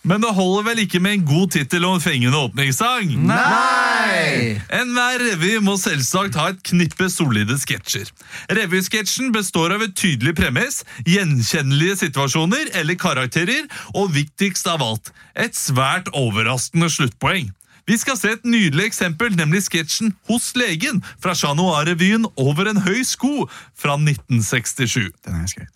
Men 0.06 0.22
det 0.22 0.36
holder 0.38 0.68
vel 0.68 0.80
ikke 0.84 1.00
med 1.02 1.18
en 1.18 1.26
god 1.26 1.48
tittel 1.56 1.86
og 1.88 1.98
en 1.98 2.04
fengende 2.04 2.38
åpningssang? 2.38 3.10
Nei! 3.26 4.54
Enhver 4.78 5.24
revy 5.24 5.56
må 5.66 5.80
selvsagt 5.82 6.38
ha 6.38 6.52
et 6.54 6.62
knippe 6.70 7.08
solide 7.10 7.58
sketsjer. 7.62 8.12
Revysketsjen 8.54 9.34
består 9.34 9.74
av 9.74 9.86
et 9.86 9.96
tydelig 9.98 10.36
premiss, 10.38 10.84
gjenkjennelige 11.10 11.98
situasjoner 12.04 12.70
eller 12.78 13.00
karakterer, 13.02 13.66
og 13.98 14.14
viktigst 14.14 14.70
av 14.70 14.86
alt, 14.86 15.10
et 15.34 15.58
svært 15.58 16.12
overraskende 16.14 16.92
sluttpoeng. 16.94 17.50
Vi 17.90 17.98
skal 18.02 18.18
se 18.18 18.34
et 18.34 18.46
nydelig 18.46 18.88
eksempel, 18.90 19.34
nemlig 19.38 19.66
sketsjen 19.68 20.14
Hos 20.30 20.54
legen 20.58 21.04
fra 21.22 21.36
Chat 21.38 21.58
Noir-revyen 21.58 22.26
Over 22.42 22.72
en 22.72 22.82
høy 22.82 23.04
sko 23.06 23.46
fra 23.78 23.98
1967. 23.98 25.14
Den 25.26 25.42
er 25.42 25.50
skrevet. 25.50 25.74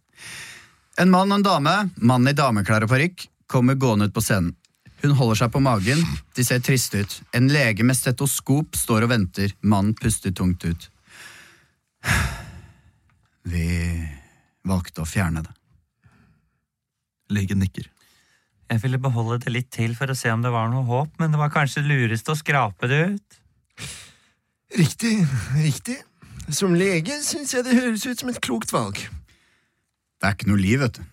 En 1.00 1.12
mann 1.14 1.32
og 1.32 1.40
en 1.40 1.46
dame, 1.46 1.74
mann 2.04 2.28
i 2.28 2.36
dameklær 2.36 2.84
og 2.84 2.92
parykk, 2.92 3.24
kommer 3.48 3.78
gående 3.80 4.10
ut 4.10 4.16
på 4.16 4.24
scenen. 4.24 4.56
Hun 5.00 5.14
holder 5.16 5.38
seg 5.40 5.52
på 5.54 5.62
magen, 5.64 6.02
de 6.36 6.44
ser 6.44 6.60
triste 6.60 7.06
ut. 7.06 7.14
En 7.32 7.48
lege 7.48 7.86
med 7.88 7.96
stetoskop 7.96 8.76
står 8.76 9.06
og 9.06 9.14
venter, 9.14 9.54
mannen 9.64 9.94
puster 9.96 10.34
tungt 10.36 10.66
ut. 10.68 10.90
Vi 13.48 13.70
valgte 14.68 15.06
å 15.06 15.08
fjerne 15.08 15.46
det. 15.46 15.56
Legen 17.32 17.64
nikker. 17.64 17.88
Jeg 18.70 18.84
ville 18.84 19.00
beholde 19.02 19.40
det 19.46 19.54
litt 19.56 19.70
til 19.72 19.96
for 19.96 20.12
å 20.12 20.18
se 20.18 20.34
om 20.34 20.44
det 20.44 20.52
var 20.52 20.68
noe 20.70 20.84
håp, 20.86 21.16
men 21.22 21.32
det 21.32 21.40
var 21.40 21.54
kanskje 21.54 21.86
lurest 21.88 22.28
å 22.28 22.36
skrape 22.38 22.92
det 22.92 23.00
ut. 23.14 23.40
Riktig, 24.76 25.16
riktig. 25.56 25.96
Som 26.52 26.76
lege 26.76 27.22
syns 27.24 27.56
jeg 27.56 27.66
det 27.66 27.80
høres 27.80 28.04
ut 28.04 28.20
som 28.20 28.34
et 28.34 28.44
klokt 28.44 28.76
valg. 28.76 29.00
Det 30.20 30.28
er 30.28 30.36
ikke 30.36 30.50
noe 30.52 30.60
liv, 30.60 30.82
vet 30.84 31.00
du. 31.00 31.06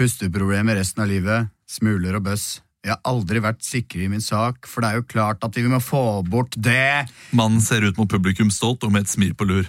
Pusteproblemer 0.00 0.76
resten 0.76 1.02
av 1.04 1.08
livet, 1.08 1.48
smuler 1.68 2.18
og 2.18 2.26
bøss. 2.28 2.60
Jeg 2.84 2.94
har 2.94 3.00
aldri 3.08 3.40
vært 3.44 3.64
sikker 3.64 4.04
i 4.04 4.08
min 4.08 4.22
sak, 4.24 4.68
for 4.68 4.80
det 4.80 4.90
er 4.90 5.00
jo 5.00 5.08
klart 5.08 5.42
at 5.44 5.56
vi 5.56 5.66
må 5.68 5.82
få 5.84 6.22
bort 6.24 6.56
det 6.56 7.08
Mannen 7.36 7.60
ser 7.60 7.84
ut 7.84 7.98
mot 8.00 8.08
publikum 8.08 8.48
stolt 8.52 8.84
og 8.86 8.94
med 8.94 9.04
et 9.04 9.12
smil 9.12 9.34
på 9.36 9.48
lur. 9.48 9.68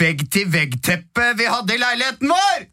vegg-til-vegg-teppet 0.00 1.38
vi 1.38 1.48
hadde 1.48 1.76
i 1.76 1.80
leiligheten 1.80 2.32
vår! 2.32 2.66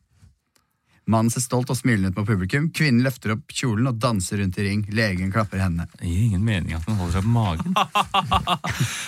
Mannen 1.06 1.30
ser 1.30 1.44
stolt 1.44 1.70
og 1.70 1.78
smilende 1.78 2.10
ut 2.10 2.18
på 2.18 2.26
publikum. 2.26 2.72
Kvinnen 2.74 3.04
løfter 3.06 3.36
opp 3.36 3.54
kjolen 3.54 3.92
og 3.92 4.00
danser 4.02 4.40
rundt 4.42 4.58
i 4.58 4.66
ring. 4.66 4.82
Legen 4.96 5.30
klapper 5.34 5.62
hendene. 5.62 5.86
Det 6.00 6.10
gir 6.10 6.24
ingen 6.32 6.46
mening 6.46 6.74
at 6.74 6.88
den 6.88 6.98
holder 6.98 7.20
seg 7.20 7.28
på 7.28 7.34
magen. 7.36 7.76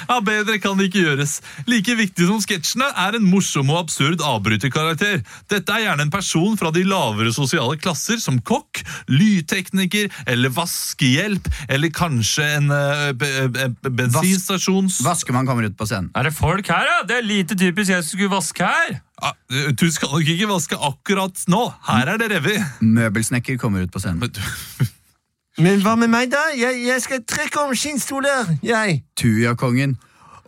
Ja, 0.08 0.20
Bedre 0.24 0.58
kan 0.62 0.78
det 0.80 0.88
ikke 0.88 1.02
gjøres. 1.04 1.38
Like 1.68 1.96
viktig 1.98 2.28
som 2.30 2.40
sketsjene 2.44 2.88
er 3.02 3.18
en 3.18 3.26
morsom 3.28 3.72
og 3.74 3.82
absurd 3.82 4.22
avbryterkarakter. 4.24 5.24
Dette 5.52 5.74
er 5.74 5.84
gjerne 5.84 6.06
en 6.06 6.14
person 6.14 6.56
fra 6.60 6.72
de 6.76 6.86
lavere 6.88 7.34
sosiale 7.36 7.76
klasser, 7.82 8.22
som 8.24 8.40
kokk, 8.40 8.84
lydtekniker 9.12 10.14
eller 10.30 10.54
vaskehjelp, 10.56 11.50
eller 11.68 11.94
kanskje 11.94 12.48
en 12.60 12.72
uh, 12.72 13.10
be, 13.18 13.32
be, 13.52 13.68
bensinstasjons... 13.90 15.02
Vaskemann 15.08 15.50
kommer 15.50 15.68
ut 15.68 15.78
på 15.78 15.90
scenen. 15.90 16.14
Er 16.16 16.30
det 16.30 16.36
folk 16.38 16.72
her, 16.72 16.88
da? 16.88 17.02
Det 17.10 17.20
er 17.20 17.28
lite 17.28 17.60
typisk 17.60 17.92
jeg 17.94 18.06
som 18.06 18.14
skulle 18.14 18.36
vaske 18.38 18.72
her. 18.72 18.98
Ah, 19.22 19.34
du 19.74 19.88
skal 19.92 20.12
nok 20.14 20.28
ikke 20.30 20.46
vaske 20.50 20.78
akkurat 20.78 21.40
nå. 21.50 21.62
Her 21.88 22.12
er 22.14 22.20
det 22.22 22.28
revy. 22.36 22.58
Møbelsnekker 22.86 23.58
kommer 23.58 23.82
ut 23.88 23.92
på 23.94 24.00
scenen. 24.04 24.20
Men 24.22 24.30
du- 24.36 24.88
Men 25.64 25.82
hva 25.82 25.96
med 25.98 26.12
meg, 26.14 26.30
da? 26.30 26.44
Jeg, 26.54 26.84
jeg 26.86 27.02
skal 27.02 27.24
trekke 27.26 27.64
om 27.64 27.72
skinnstoler, 27.74 28.52
jeg. 28.62 29.00
Tujakongen. 29.18 29.96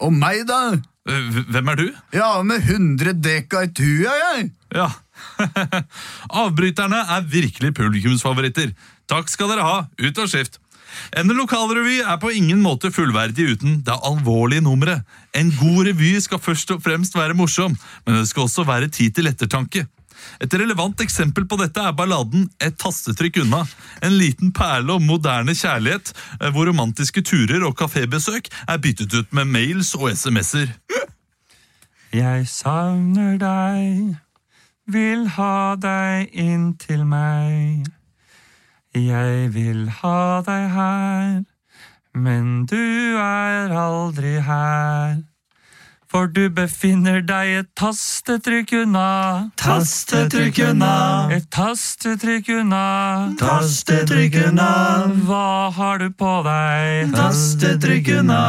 Og 0.05 0.13
meg, 0.13 0.43
da? 0.47 0.59
Eh, 1.09 1.39
Hvem 1.49 1.71
er 1.73 1.79
du? 1.79 1.87
Ja, 2.13 2.27
med 2.45 2.61
100 2.61 3.15
dekar 3.25 3.65
i 3.65 3.71
tuja, 3.73 4.13
jeg. 4.35 4.51
Ja. 4.77 4.91
Avbryterne 6.43 7.01
er 7.15 7.25
virkelig 7.25 7.73
publikumsfavoritter. 7.79 8.75
Takk 9.09 9.31
skal 9.33 9.49
dere 9.55 9.65
ha. 9.65 9.77
Ut 9.97 10.21
og 10.21 10.29
skift. 10.29 10.59
En 11.17 11.31
lokalrevy 11.35 11.99
er 12.01 12.17
på 12.21 12.31
ingen 12.35 12.61
måte 12.63 12.91
fullverdig 12.93 13.53
uten 13.53 13.79
det 13.85 13.95
alvorlige 14.05 14.65
nummeret. 14.65 15.05
En 15.33 15.51
god 15.59 15.87
revy 15.89 16.17
skal 16.23 16.41
først 16.41 16.75
og 16.75 16.83
fremst 16.85 17.15
være 17.17 17.37
morsom, 17.37 17.77
men 18.05 18.19
det 18.19 18.27
skal 18.29 18.47
også 18.47 18.67
være 18.67 18.91
tid 18.93 19.15
til 19.17 19.31
ettertanke. 19.31 19.85
Et 20.43 20.53
relevant 20.53 21.01
eksempel 21.03 21.45
på 21.47 21.57
dette 21.59 21.83
er 21.83 21.95
balladen 21.95 22.47
Et 22.63 22.75
tastetrykk 22.75 23.41
unna. 23.43 23.63
En 24.03 24.15
liten 24.19 24.51
perle 24.55 24.97
om 24.97 25.05
moderne 25.07 25.55
kjærlighet, 25.55 26.13
eh, 26.39 26.49
hvor 26.51 26.67
romantiske 26.67 27.23
turer 27.23 27.63
og 27.65 27.77
kafébesøk 27.79 28.51
er 28.67 28.77
byttet 28.77 29.13
ut 29.13 29.33
med 29.33 29.45
mails 29.45 29.95
og 29.95 30.09
SMS-er. 30.11 30.75
Jeg 32.13 32.47
savner 32.49 33.37
deg, 33.37 34.17
vil 34.87 35.27
ha 35.37 35.75
deg 35.77 36.33
inn 36.33 36.73
til 36.81 37.05
meg. 37.05 37.85
Jeg 38.99 39.53
vil 39.55 39.87
ha 40.01 40.41
deg 40.43 40.69
her, 40.75 41.41
men 42.13 42.65
du 42.67 42.75
er 43.21 43.71
aldri 43.71 44.39
her. 44.43 45.19
For 46.09 46.25
du 46.25 46.49
befinner 46.49 47.21
deg 47.21 47.51
et 47.59 47.67
tastetrykk 47.77 48.71
unna. 48.79 49.51
Tastetrykk 49.61 50.57
unna. 50.71 50.93
Et 51.35 51.45
tastetrykk 51.53 52.49
unna. 52.63 53.35
Tastetrykk 53.37 54.39
unna. 54.47 54.71
Hva 55.27 55.69
har 55.77 56.01
du 56.01 56.09
på 56.09 56.33
deg? 56.49 57.13
Tastetrykk 57.13 58.09
unna. 58.23 58.41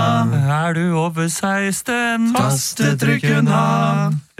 Er 0.63 0.73
du 0.79 0.87
over 0.97 1.29
16? 1.29 2.33
Tastetrykk 2.33 3.29
unna. 3.43 3.63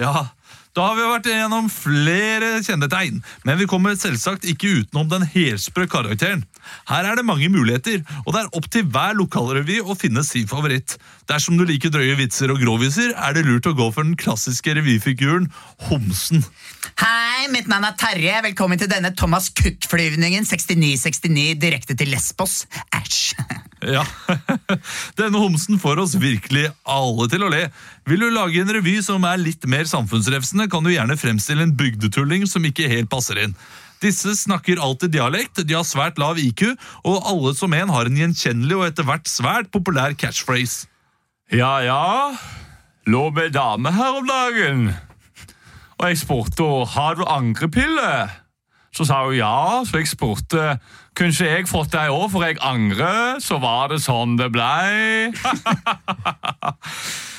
Ja, 0.01 0.31
da 0.81 0.87
har 0.89 0.97
vi 0.97 1.03
vært 1.05 1.27
gjennom 1.29 1.67
flere 1.69 2.47
kjennetegn, 2.65 3.19
men 3.45 3.59
vi 3.61 3.67
kommer 3.69 3.99
selvsagt 4.01 4.47
ikke 4.49 4.79
utenom 4.79 5.11
den 5.11 5.27
helsprø 5.29 5.85
karakteren. 5.93 6.47
Her 6.89 7.05
er 7.05 7.19
det 7.19 7.27
mange 7.29 7.51
muligheter, 7.53 8.01
og 8.23 8.33
det 8.33 8.41
er 8.41 8.57
opp 8.57 8.69
til 8.73 8.87
hver 8.89 9.13
lokalrevy 9.19 9.77
å 9.85 9.97
finne 9.99 10.25
sin 10.25 10.49
favoritt. 10.49 10.97
Dersom 11.29 11.61
du 11.61 11.67
liker 11.69 11.93
drøye 11.93 12.17
vitser 12.17 12.55
og 12.55 12.63
gråviser, 12.65 13.13
er 13.13 13.37
det 13.37 13.45
lurt 13.45 13.69
å 13.69 13.77
gå 13.77 13.91
for 13.93 14.09
den 14.09 14.17
klassiske 14.21 14.73
revyfiguren 14.79 15.51
Homsen. 15.91 16.47
Hei, 17.03 17.51
mitt 17.53 17.69
navn 17.69 17.85
er 17.91 17.99
Terje. 18.01 18.39
Velkommen 18.49 18.81
til 18.81 18.89
denne 18.89 19.13
Thomas 19.13 19.51
Cook-flyvningen 19.53 20.49
6969 20.49 21.61
direkte 21.61 21.99
til 22.01 22.15
Lesbos. 22.15 22.63
Æsj. 22.97 23.37
Ja, 23.81 24.03
Denne 25.21 25.41
homsen 25.41 25.79
får 25.81 26.03
oss 26.03 26.15
virkelig 26.21 26.67
alle 26.85 27.29
til 27.33 27.45
å 27.47 27.51
le. 27.53 27.63
Vil 28.09 28.21
du 28.21 28.29
lage 28.35 28.61
en 28.61 28.73
revy 28.77 28.99
som 29.05 29.25
er 29.25 29.41
litt 29.41 29.65
mer 29.71 29.89
samfunnsrefsende, 29.89 30.69
kan 30.73 30.85
du 30.85 30.93
gjerne 30.93 31.17
fremstille 31.21 31.65
en 31.65 31.77
bygdetulling 31.79 32.45
som 32.51 32.67
ikke 32.69 32.91
helt 32.93 33.11
passer 33.13 33.41
inn. 33.41 33.57
Disse 34.01 34.33
snakker 34.37 34.81
alltid 34.81 35.13
dialekt, 35.13 35.61
de 35.65 35.77
har 35.77 35.85
svært 35.85 36.21
lav 36.21 36.39
IQ, 36.41 36.71
og 37.05 37.27
alle 37.29 37.53
som 37.57 37.73
en 37.77 37.93
har 37.93 38.09
en 38.09 38.21
gjenkjennelig 38.21 38.79
og 38.79 38.87
etter 38.89 39.09
hvert 39.09 39.29
svært 39.29 39.69
populær 39.73 40.17
catchphrase. 40.17 40.89
Ja, 41.53 41.81
ja. 41.85 42.37
Lå 43.11 43.27
med 43.35 43.53
dame 43.57 43.93
her 43.93 44.21
om 44.21 44.29
dagen. 44.29 44.85
Og 46.01 46.07
jeg 46.09 46.21
spurte 46.21 46.69
har 46.95 47.19
du 47.19 47.27
angrepille. 47.29 48.13
Så 48.97 49.07
sa 49.07 49.23
hun 49.25 49.37
ja, 49.39 49.83
så 49.87 50.01
jeg 50.01 50.11
spurte 50.11 50.75
kunne 51.19 51.35
ikke 51.35 51.49
jeg 51.49 51.67
fått 51.69 51.91
det 51.93 52.05
i 52.07 52.13
år, 52.15 52.29
for 52.33 52.45
jeg 52.47 52.61
angrer. 52.65 53.41
Så 53.43 53.59
var 53.63 53.91
det 53.93 54.01
sånn 54.05 54.39
det 54.41 54.51
blei. 54.55 55.31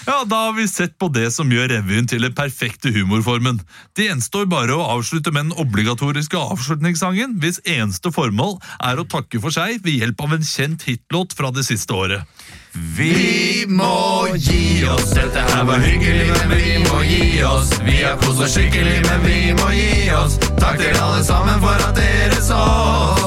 Ja, 0.02 0.24
Da 0.26 0.38
har 0.48 0.56
vi 0.58 0.64
sett 0.66 0.96
på 1.00 1.12
det 1.14 1.28
som 1.30 1.52
gjør 1.54 1.70
revyen 1.76 2.08
til 2.10 2.26
den 2.26 2.34
perfekte 2.34 2.90
humorformen. 2.94 3.60
Det 3.94 4.08
gjenstår 4.08 4.48
bare 4.50 4.74
å 4.74 4.88
avslutte 4.96 5.30
med 5.30 5.52
den 5.52 5.60
obligatoriske 5.62 6.42
avslutningssangen, 6.42 7.38
hvis 7.42 7.62
eneste 7.70 8.10
formål 8.14 8.58
er 8.82 8.98
å 8.98 9.06
takke 9.06 9.40
for 9.44 9.54
seg 9.54 9.78
ved 9.86 10.02
hjelp 10.02 10.26
av 10.26 10.34
en 10.36 10.48
kjent 10.48 10.88
hitlåt 10.90 11.38
fra 11.38 11.54
det 11.54 11.68
siste 11.70 11.94
året. 11.94 12.26
Vi 12.72 13.66
må 13.68 14.32
gi 14.40 14.86
oss, 14.88 15.10
dette 15.12 15.42
her 15.44 15.66
var 15.68 15.82
hyggelig, 15.84 16.30
men 16.32 16.54
vi 16.56 16.78
må 16.86 17.02
gi 17.04 17.42
oss. 17.44 17.74
Vi 17.84 17.98
har 18.00 18.16
kost 18.22 18.40
oss 18.46 18.54
skikkelig, 18.56 19.02
men 19.10 19.26
vi 19.26 19.40
må 19.58 19.68
gi 19.76 20.08
oss. 20.16 20.38
Takk 20.56 20.80
til 20.80 20.96
alle 20.96 21.20
sammen 21.28 21.60
for 21.60 21.84
at 21.90 22.00
dere 22.00 22.40
så 22.40 22.62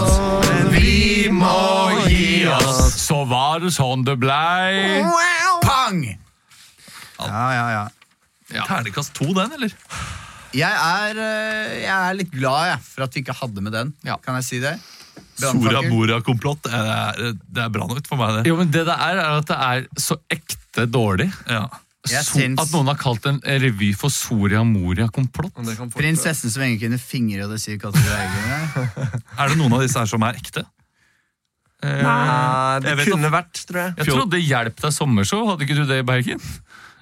oss. 0.00 0.16
Men 0.48 0.72
vi 0.72 1.28
må 1.28 1.52
gi 2.08 2.46
oss. 2.54 2.96
Så 3.04 3.20
var 3.28 3.60
det 3.60 3.74
sånn 3.76 4.06
det 4.08 4.16
blei. 4.22 5.04
Pang! 5.64 6.00
Ja, 7.20 7.44
ja, 7.52 7.66
ja. 8.48 8.64
Ternekast 8.64 9.12
to, 9.18 9.28
den, 9.36 9.52
eller? 9.58 9.76
Jeg 10.56 10.72
er, 10.72 11.20
eh, 11.20 11.78
jeg 11.82 11.92
er 11.92 12.16
litt 12.16 12.32
glad 12.32 12.70
jeg, 12.70 12.82
for 12.94 13.04
at 13.04 13.16
vi 13.16 13.26
ikke 13.26 13.36
hadde 13.36 13.60
med 13.64 13.76
den. 13.76 13.92
Ja. 14.08 14.16
Kan 14.24 14.40
jeg 14.40 14.48
si 14.48 14.64
det? 14.64 14.78
Soria 15.40 15.80
Moria-komplott. 15.88 16.62
Det, 16.68 17.62
er- 17.64 17.72
bra 17.74 17.86
nok 17.90 18.06
for 18.06 18.20
meg, 18.20 18.36
det. 18.40 18.44
Jo, 18.50 18.56
men 18.60 18.70
Det 18.70 18.84
det 18.86 18.94
er, 18.94 19.18
er 19.22 19.38
at 19.40 19.48
det 19.50 19.56
er 19.70 19.86
så 20.00 20.18
ekte 20.30 20.86
dårlig. 20.90 21.30
Ja. 21.50 21.64
So, 22.04 22.36
syns- 22.36 22.60
at 22.60 22.68
noen 22.74 22.90
har 22.92 22.98
kalt 23.00 23.24
en 23.30 23.38
revy 23.40 23.94
for 23.96 24.12
Soria 24.12 24.60
Moria-komplott. 24.68 25.54
Prinsessen 25.96 26.52
som 26.52 26.62
egentlig 26.62 26.84
kunne 26.90 27.00
fingre, 27.00 27.46
og 27.46 27.54
det 27.56 27.62
sier 27.64 27.78
katter 27.80 28.04
eier. 28.18 28.78
Er 29.40 29.48
det 29.48 29.56
noen 29.58 29.72
av 29.72 29.80
disse 29.86 29.98
her 29.98 30.10
som 30.10 30.22
er 30.28 30.36
ekte? 30.36 30.66
Nei, 31.84 32.80
det 32.80 32.94
kunne 33.04 33.28
at... 33.28 33.32
vært, 33.34 33.58
tror 33.68 33.80
jeg. 33.82 33.94
Jeg 34.00 34.08
trodde 34.08 34.38
Hjelp 34.40 34.78
deg 34.80 34.92
sommershow. 34.96 35.42
Hadde 35.50 35.66
ikke 35.66 35.76
du 35.76 35.84
det 35.88 35.98
i 36.00 36.06
Bergen? 36.06 36.40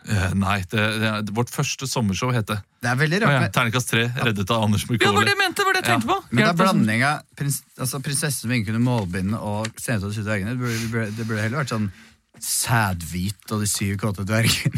Eh, 0.08 0.32
nei, 0.34 0.56
det, 0.70 0.82
det, 0.98 1.30
vårt 1.36 1.50
første 1.54 1.86
sommershow 1.86 2.32
het 2.34 2.46
det. 2.50 2.56
Det 2.82 2.88
er 2.90 2.96
veldig 2.98 3.20
rart. 3.22 3.34
ja. 3.36 3.48
Terningkast 3.54 3.90
tre, 3.92 4.08
reddet 4.18 4.50
av 4.50 4.64
Anders 4.66 4.82
Ja, 4.90 5.12
var 5.14 5.22
det 5.28 5.34
jeg 5.36 5.38
mente! 5.38 5.62
var 5.68 5.76
det 5.76 5.82
jeg 5.84 5.90
tenkte 5.92 6.08
på. 6.10 6.16
Men 6.30 6.40
det 6.40 6.48
er 6.48 6.56
deg 6.56 6.62
blanding 6.64 7.04
av 7.06 7.20
prins, 7.38 7.60
altså 7.78 8.00
prinsesse 8.02 8.42
som 8.42 8.50
ikke 8.56 8.72
kunne 8.72 8.82
målbinde 8.82 9.38
og 9.38 9.68
sytte 9.78 10.34
eggene. 10.34 10.56
Det 10.56 10.58
burde, 10.58 10.80
det 10.80 10.90
burde- 10.90 11.14
det 11.20 11.26
burde 11.28 11.42
heller 11.46 11.62
vært 11.62 11.74
sånn 11.76 11.92
sædhvit 12.42 13.52
og 13.54 13.60
de 13.62 13.68
syv 13.70 13.96
kåte 14.02 14.24
dvergene. 14.26 14.74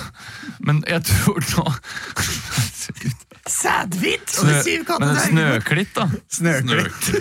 Men 0.66 0.80
jeg 0.88 1.04
tror 1.04 1.44
nå 1.52 1.66
Sædhvit 3.46 4.32
og 4.40 4.42
Snø, 4.42 4.54
de 4.54 4.62
syv 4.66 4.88
snøklitt, 5.28 5.92
da. 5.94 6.06
Snøklitt. 6.34 7.10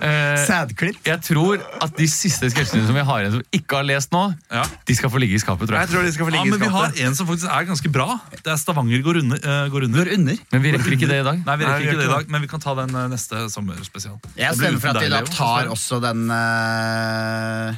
Eh, 0.00 0.38
Sædklitt. 0.46 1.00
jeg 1.04 1.20
tror 1.20 1.60
at 1.84 1.92
de 1.98 2.06
siste 2.08 2.48
sketsjene 2.48 2.86
som 2.88 2.96
vi 2.96 3.02
har 3.04 3.18
igjen 3.20 3.34
som 3.34 3.42
vi 3.42 3.58
ikke 3.58 3.76
har 3.76 3.84
lest 3.84 4.14
nå, 4.14 4.22
Ja. 4.48 4.62
de 4.88 4.94
skal 4.96 5.12
få 5.12 5.20
ligge 5.20 5.36
i 5.36 5.40
skapet. 5.42 5.68
tror 5.68 5.76
Jeg 5.76 5.88
jeg 5.88 5.92
tror 5.92 6.06
de 6.06 6.12
skal 6.14 6.24
få 6.24 6.32
Ja, 6.32 6.36
ligge 6.38 6.48
i 6.48 6.50
men 6.56 6.64
vi 6.64 6.70
har 6.72 6.94
en 7.04 7.14
som 7.18 7.28
faktisk 7.28 7.50
er 7.52 7.66
ganske 7.68 7.92
bra. 7.92 8.06
Det 8.32 8.46
er 8.46 8.56
Stavanger 8.56 9.02
går 9.04 9.20
under. 9.20 9.36
Uh, 9.44 9.68
går 9.74 9.84
under. 9.84 10.04
Går 10.04 10.12
under. 10.16 10.38
Men 10.52 10.62
vi 10.64 10.72
rekker 10.72 10.96
ikke 10.96 11.10
det 11.10 11.20
i 11.20 11.26
dag. 11.28 11.42
Nei, 11.44 11.56
vi 11.60 11.64
Nei, 11.64 11.72
rekker 11.74 11.84
vi 11.84 11.90
ikke 11.90 12.00
det 12.00 12.08
i 12.08 12.14
dag, 12.14 12.30
men 12.32 12.40
vi 12.46 12.50
kan 12.54 12.64
ta 12.64 12.74
den 12.80 12.96
uh, 12.96 13.04
neste 13.12 13.44
sommerspesial. 13.52 14.16
Jeg 14.40 14.56
stemmer 14.56 14.80
for 14.80 14.88
at 14.94 15.04
de 15.04 15.12
da 15.12 15.20
tar 15.28 15.68
også 15.76 16.00
den 16.06 16.24
uh, 16.32 17.76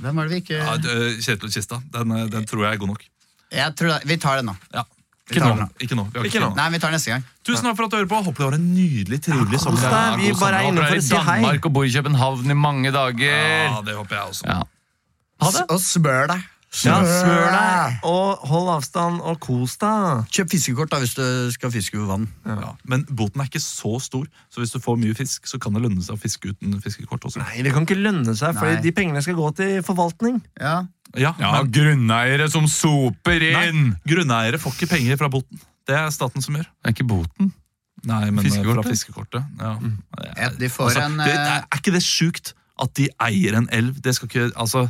Hvem 0.00 0.16
var 0.22 0.30
det 0.30 0.36
vi 0.36 0.40
ikke 0.44 0.62
Ja, 0.62 0.78
Kjetil 1.18 1.50
og 1.50 1.52
Kista. 1.58 1.82
Den, 1.98 2.14
den 2.30 2.46
tror 2.46 2.64
jeg 2.68 2.78
er 2.78 2.82
god 2.84 2.94
nok. 2.94 3.04
Jeg 3.50 3.74
tror 3.74 3.96
det, 3.96 4.00
Vi 4.06 4.16
tar 4.22 4.38
den 4.40 4.52
nå. 4.52 4.56
Ja. 4.72 4.86
Ikke 5.30 5.46
nå. 5.46 5.66
Ikke 5.80 5.96
nå. 5.98 6.04
Vi 6.10 6.18
har 6.18 6.26
Ikke 6.26 6.36
ikke 6.36 6.44
nå. 6.44 6.50
Nei, 6.58 6.68
vi 6.74 6.80
tar 6.82 6.94
neste 6.94 7.12
gang. 7.14 7.26
Tusen 7.46 7.68
takk 7.68 7.78
for 7.78 7.86
at 7.86 7.94
du 7.94 7.98
hører 8.00 8.10
på. 8.10 8.20
Håper 8.26 8.42
det 8.44 8.48
var 8.50 8.58
en 8.58 8.68
nydelig, 8.74 9.20
trivelig 9.24 9.60
sommer. 9.62 9.82
Ja, 9.86 10.16
Vi 10.18 10.30
er 10.30 10.38
bare 10.40 10.62
er 10.62 10.70
inne 10.70 10.86
for 10.86 11.00
å 11.00 11.04
si 11.06 11.14
i 11.14 11.24
hei. 11.30 11.40
Danmark 11.44 11.68
og 11.70 11.74
bor 11.78 11.88
i 11.88 11.92
København 11.94 12.50
i 12.50 12.58
mange 12.58 12.94
dager. 12.94 13.42
Ja, 13.70 13.82
det 13.86 13.98
håper 13.98 14.18
jeg 14.18 14.34
også. 14.34 14.48
Ja. 14.50 14.62
Ha 15.40 15.52
det. 15.56 15.66
Og 15.70 15.80
smør 15.80 16.32
deg. 16.34 16.48
Ja, 16.86 17.00
smør 17.02 17.48
deg, 17.50 17.96
og 18.06 18.44
hold 18.46 18.68
avstand, 18.76 19.16
og 19.26 19.40
kos 19.42 19.72
deg. 19.82 20.28
Kjøp 20.30 20.52
fiskekort 20.52 20.92
da 20.92 21.00
hvis 21.02 21.16
du 21.18 21.24
skal 21.50 21.72
fiske 21.74 21.98
ved 21.98 22.06
vann. 22.06 22.28
Ja. 22.46 22.70
Men 22.86 23.02
boten 23.10 23.42
er 23.42 23.48
ikke 23.50 23.62
så 23.62 23.96
stor, 23.98 24.28
så 24.54 24.62
hvis 24.62 24.70
du 24.70 24.78
får 24.78 25.00
mye 25.02 25.16
fisk, 25.18 25.48
så 25.50 25.58
kan 25.58 25.74
det 25.74 25.82
lønne 25.82 26.04
seg 26.06 26.14
å 26.14 26.20
fiske 26.22 26.52
uten 26.52 26.76
fiskekort 26.84 27.26
også. 27.26 27.42
Nei, 27.42 27.64
det 27.66 27.74
kan 27.74 27.88
ikke 27.88 27.98
lønne 27.98 28.36
seg, 28.38 28.54
for 28.60 28.78
de 28.84 28.92
pengene 28.94 29.22
skal 29.26 29.34
gå 29.40 29.50
til 29.58 29.80
forvaltning. 29.86 30.38
Ja. 30.62 30.84
Ja, 31.18 31.32
Ja, 31.40 31.52
men 31.62 31.72
grunneiere 31.74 32.46
som 32.52 32.68
soper 32.70 33.42
inn! 33.42 33.80
nei, 33.90 33.96
grunneiere 34.06 34.60
får 34.62 34.76
ikke 34.76 34.90
penger 34.94 35.18
fra 35.18 35.28
boten. 35.32 35.58
Det 35.88 35.96
er 35.96 36.10
staten 36.14 36.42
som 36.44 36.54
gjør. 36.54 36.68
Det 36.68 36.90
er 36.90 36.94
ikke 36.94 37.08
boten. 37.10 37.52
Nei, 38.06 38.30
men 38.30 38.44
eh, 38.44 38.48
Fiskekortet? 38.48 38.84
fra 38.84 38.90
fiskekortet. 38.94 39.44
Ja. 39.60 39.72
Ja, 40.38 40.48
de 40.56 40.68
får 40.72 40.96
en, 41.02 41.18
det, 41.20 41.32
eh, 41.34 41.40
er, 41.56 41.64
er 41.66 41.80
ikke 41.82 41.92
det 41.96 42.02
sjukt 42.06 42.54
at 42.80 42.94
de 42.96 43.08
eier 43.26 43.58
en 43.58 43.66
elv? 43.76 43.98
Det 44.00 44.14
skal 44.16 44.30
ikke, 44.30 44.46
altså, 44.56 44.86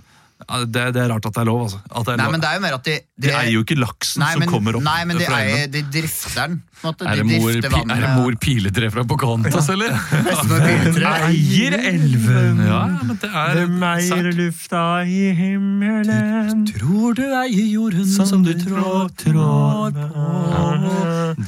det, 0.67 0.85
det 0.95 1.03
er 1.05 1.09
rart 1.13 1.27
at 1.29 1.35
det 1.37 1.41
er 1.43 1.49
lov, 1.51 1.61
altså. 1.67 1.79
At 1.91 2.07
det 2.07 2.13
er 2.13 2.17
Nei, 2.17 2.25
lov. 2.25 2.33
men 2.33 2.41
det 2.41 2.49
er 2.51 2.55
jo 2.57 2.61
mer 2.65 2.75
at 2.79 2.85
de 2.89 2.95
De 3.21 3.29
eier 3.31 3.53
jo 3.53 3.61
ikke 3.63 3.77
laksen 3.79 4.23
nei, 4.25 4.31
men, 4.41 4.49
som 4.49 4.55
kommer 4.55 4.79
opp 4.79 4.83
Nei, 4.87 5.05
men 5.05 5.19
de, 5.21 5.27
fra 5.29 5.39
eier, 5.45 5.67
de 5.71 5.83
drifter 5.93 6.35
den. 6.41 6.63
måte. 6.83 7.05
Er 7.11 7.21
det 7.21 7.27
mor, 7.29 7.51
er 7.51 8.01
det 8.01 8.11
mor 8.17 8.37
Piletre 8.41 8.89
fra 8.95 9.05
Pocahontas, 9.05 9.69
eller? 9.75 9.93
Bestemor 10.31 10.65
Eier 11.29 11.77
elven! 11.79 12.63
Ja, 12.65 12.81
ja, 12.89 13.05
men 13.05 13.21
det 13.21 13.31
er 13.31 14.07
sært. 14.09 14.31
lufta 14.41 14.85
i 15.05 15.21
himmelen. 15.37 16.65
Du 16.65 16.73
Tror 16.81 17.15
du 17.21 17.25
eier 17.29 17.67
jorden 17.69 18.07
som 18.09 18.43
du 18.47 18.55
trår, 18.57 19.11
trår 19.21 19.93
på. 20.01 20.29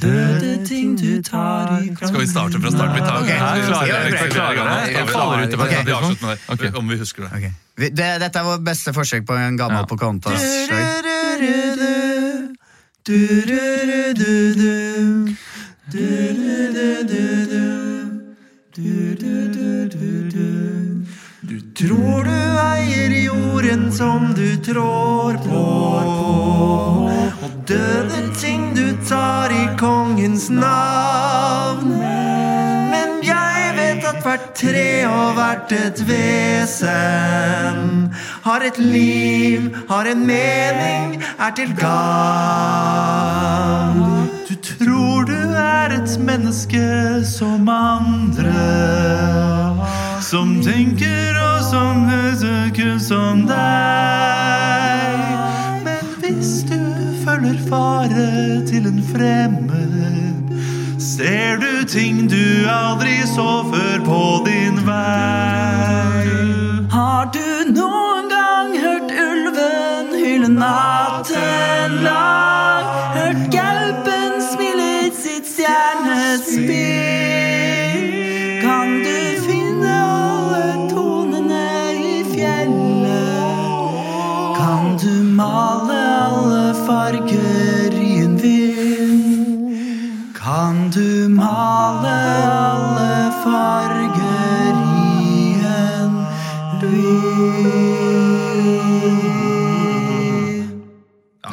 Døde 0.03 0.53
ting 0.67 0.93
du 0.99 1.21
tar 1.25 1.79
i 1.81 1.89
Skal 1.97 2.19
vi 2.21 2.27
starte 2.29 2.61
fra 2.61 2.71
start? 2.73 2.93
Vi 2.95 3.01
tar, 3.03 3.19
okay. 3.23 3.33
vi 3.33 3.67
klarer, 3.67 3.67
klarer 3.67 4.29
klarer, 4.29 4.29
klarer, 4.29 4.31
klarer, 4.31 4.93
klarer 4.93 5.07
klarer, 5.07 5.07
klarer, 5.07 5.07
klarer, 5.09 5.47
klarer. 5.49 5.49
i 5.49 5.57
Ok, 5.57 5.59
hverandre. 5.59 5.83
Vi 5.83 5.97
avslutter 5.97 6.25
med 6.27 6.37
det, 6.37 6.69
Ok. 6.69 6.79
om 6.79 6.87
vi 6.93 6.97
husker 7.01 7.21
det. 7.27 7.31
Ok. 7.37 7.51
Vi- 7.81 7.89
Det, 7.89 8.07
dette 8.21 8.39
er 8.39 8.43
vårt 8.45 8.61
beste 8.83 8.93
forsøk 8.93 9.25
på 9.25 9.33
en 9.33 9.57
gammel 9.57 9.79
Ja. 9.79 9.85
Pocahontas-slag. 9.85 11.03
Du 21.43 21.59
tror 21.75 22.23
du 22.23 22.29
eier 22.31 23.23
jorden 23.25 23.91
som 23.91 24.33
du 24.33 24.57
trår 24.57 25.37
på, 25.47 25.63
og 27.43 27.67
døde 27.67 28.33
ting 28.35 28.75
du 28.75 28.97
tar 29.07 29.49
i 29.51 29.77
kongens 29.77 30.49
navn. 30.49 32.42
Hvert 34.23 34.53
tre 34.55 35.07
og 35.07 35.33
hvert 35.35 35.71
et 35.75 35.99
vesen 36.07 37.79
har 38.45 38.59
et 38.63 38.77
liv, 38.79 39.75
har 39.89 40.05
en 40.07 40.27
mening, 40.27 41.23
er 41.39 41.51
til 41.55 41.75
gagn. 41.75 41.91
Du 44.47 44.55
tror 44.69 45.23
du 45.27 45.39
er 45.59 45.89
et 45.99 46.19
menneske 46.19 47.25
som 47.25 47.69
andre 47.69 48.53
som 50.33 50.61
tenker 50.63 51.35
og 51.43 51.59
som 51.67 52.07
søker 52.39 52.97
som 52.99 53.43
deg. 53.47 55.19
Men 55.85 56.03
hvis 56.23 56.63
du 56.71 56.79
følger 57.25 57.59
fare 57.69 58.65
til 58.65 58.87
en 58.87 59.03
fremmed, 59.11 59.72
ser 61.13 61.57
du 61.57 61.85
ting 61.85 62.27
du 62.29 62.65
aldri 62.69 63.19
så 63.35 63.49
før 63.69 63.99
på 64.07 64.21
din 64.47 64.79
vei. 64.87 66.25
Har 66.95 67.29
du 67.35 67.73
noen 67.75 68.31
gang 68.33 68.73
hørt 68.81 69.13
ulven 69.27 70.13
hyle 70.17 70.49
natten 70.57 71.02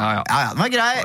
Ja, 0.01 0.13
ja, 0.17 0.23
ja 0.29 0.49
den 0.55 0.59
var 0.59 0.69
grei. 0.73 0.97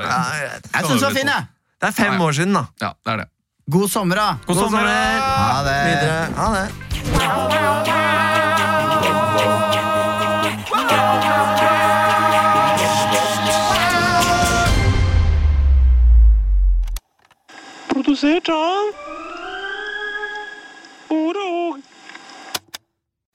Jeg 0.72 0.84
syns 0.86 1.00
den 1.00 1.00
var 1.04 1.10
fin, 1.18 1.28
jeg. 1.28 1.44
Det 1.80 1.88
er 1.88 1.92
fem 1.92 2.20
år 2.20 2.32
siden, 2.32 2.54
da. 2.56 2.64
Ja, 2.80 2.90
det 3.04 3.12
er 3.12 3.16
det. 3.16 3.28
God 3.70 3.88
sommer, 3.90 4.16
da. 4.16 4.36
God 4.46 4.56
sommer! 4.56 4.78
Ha 4.80 5.64
det. 5.66 5.84
Videre. 5.90 6.26
Ha 6.36 6.46
det. 6.54 6.66
Produsert 17.92 18.48
av 18.48 18.84
Oro. 21.08 21.76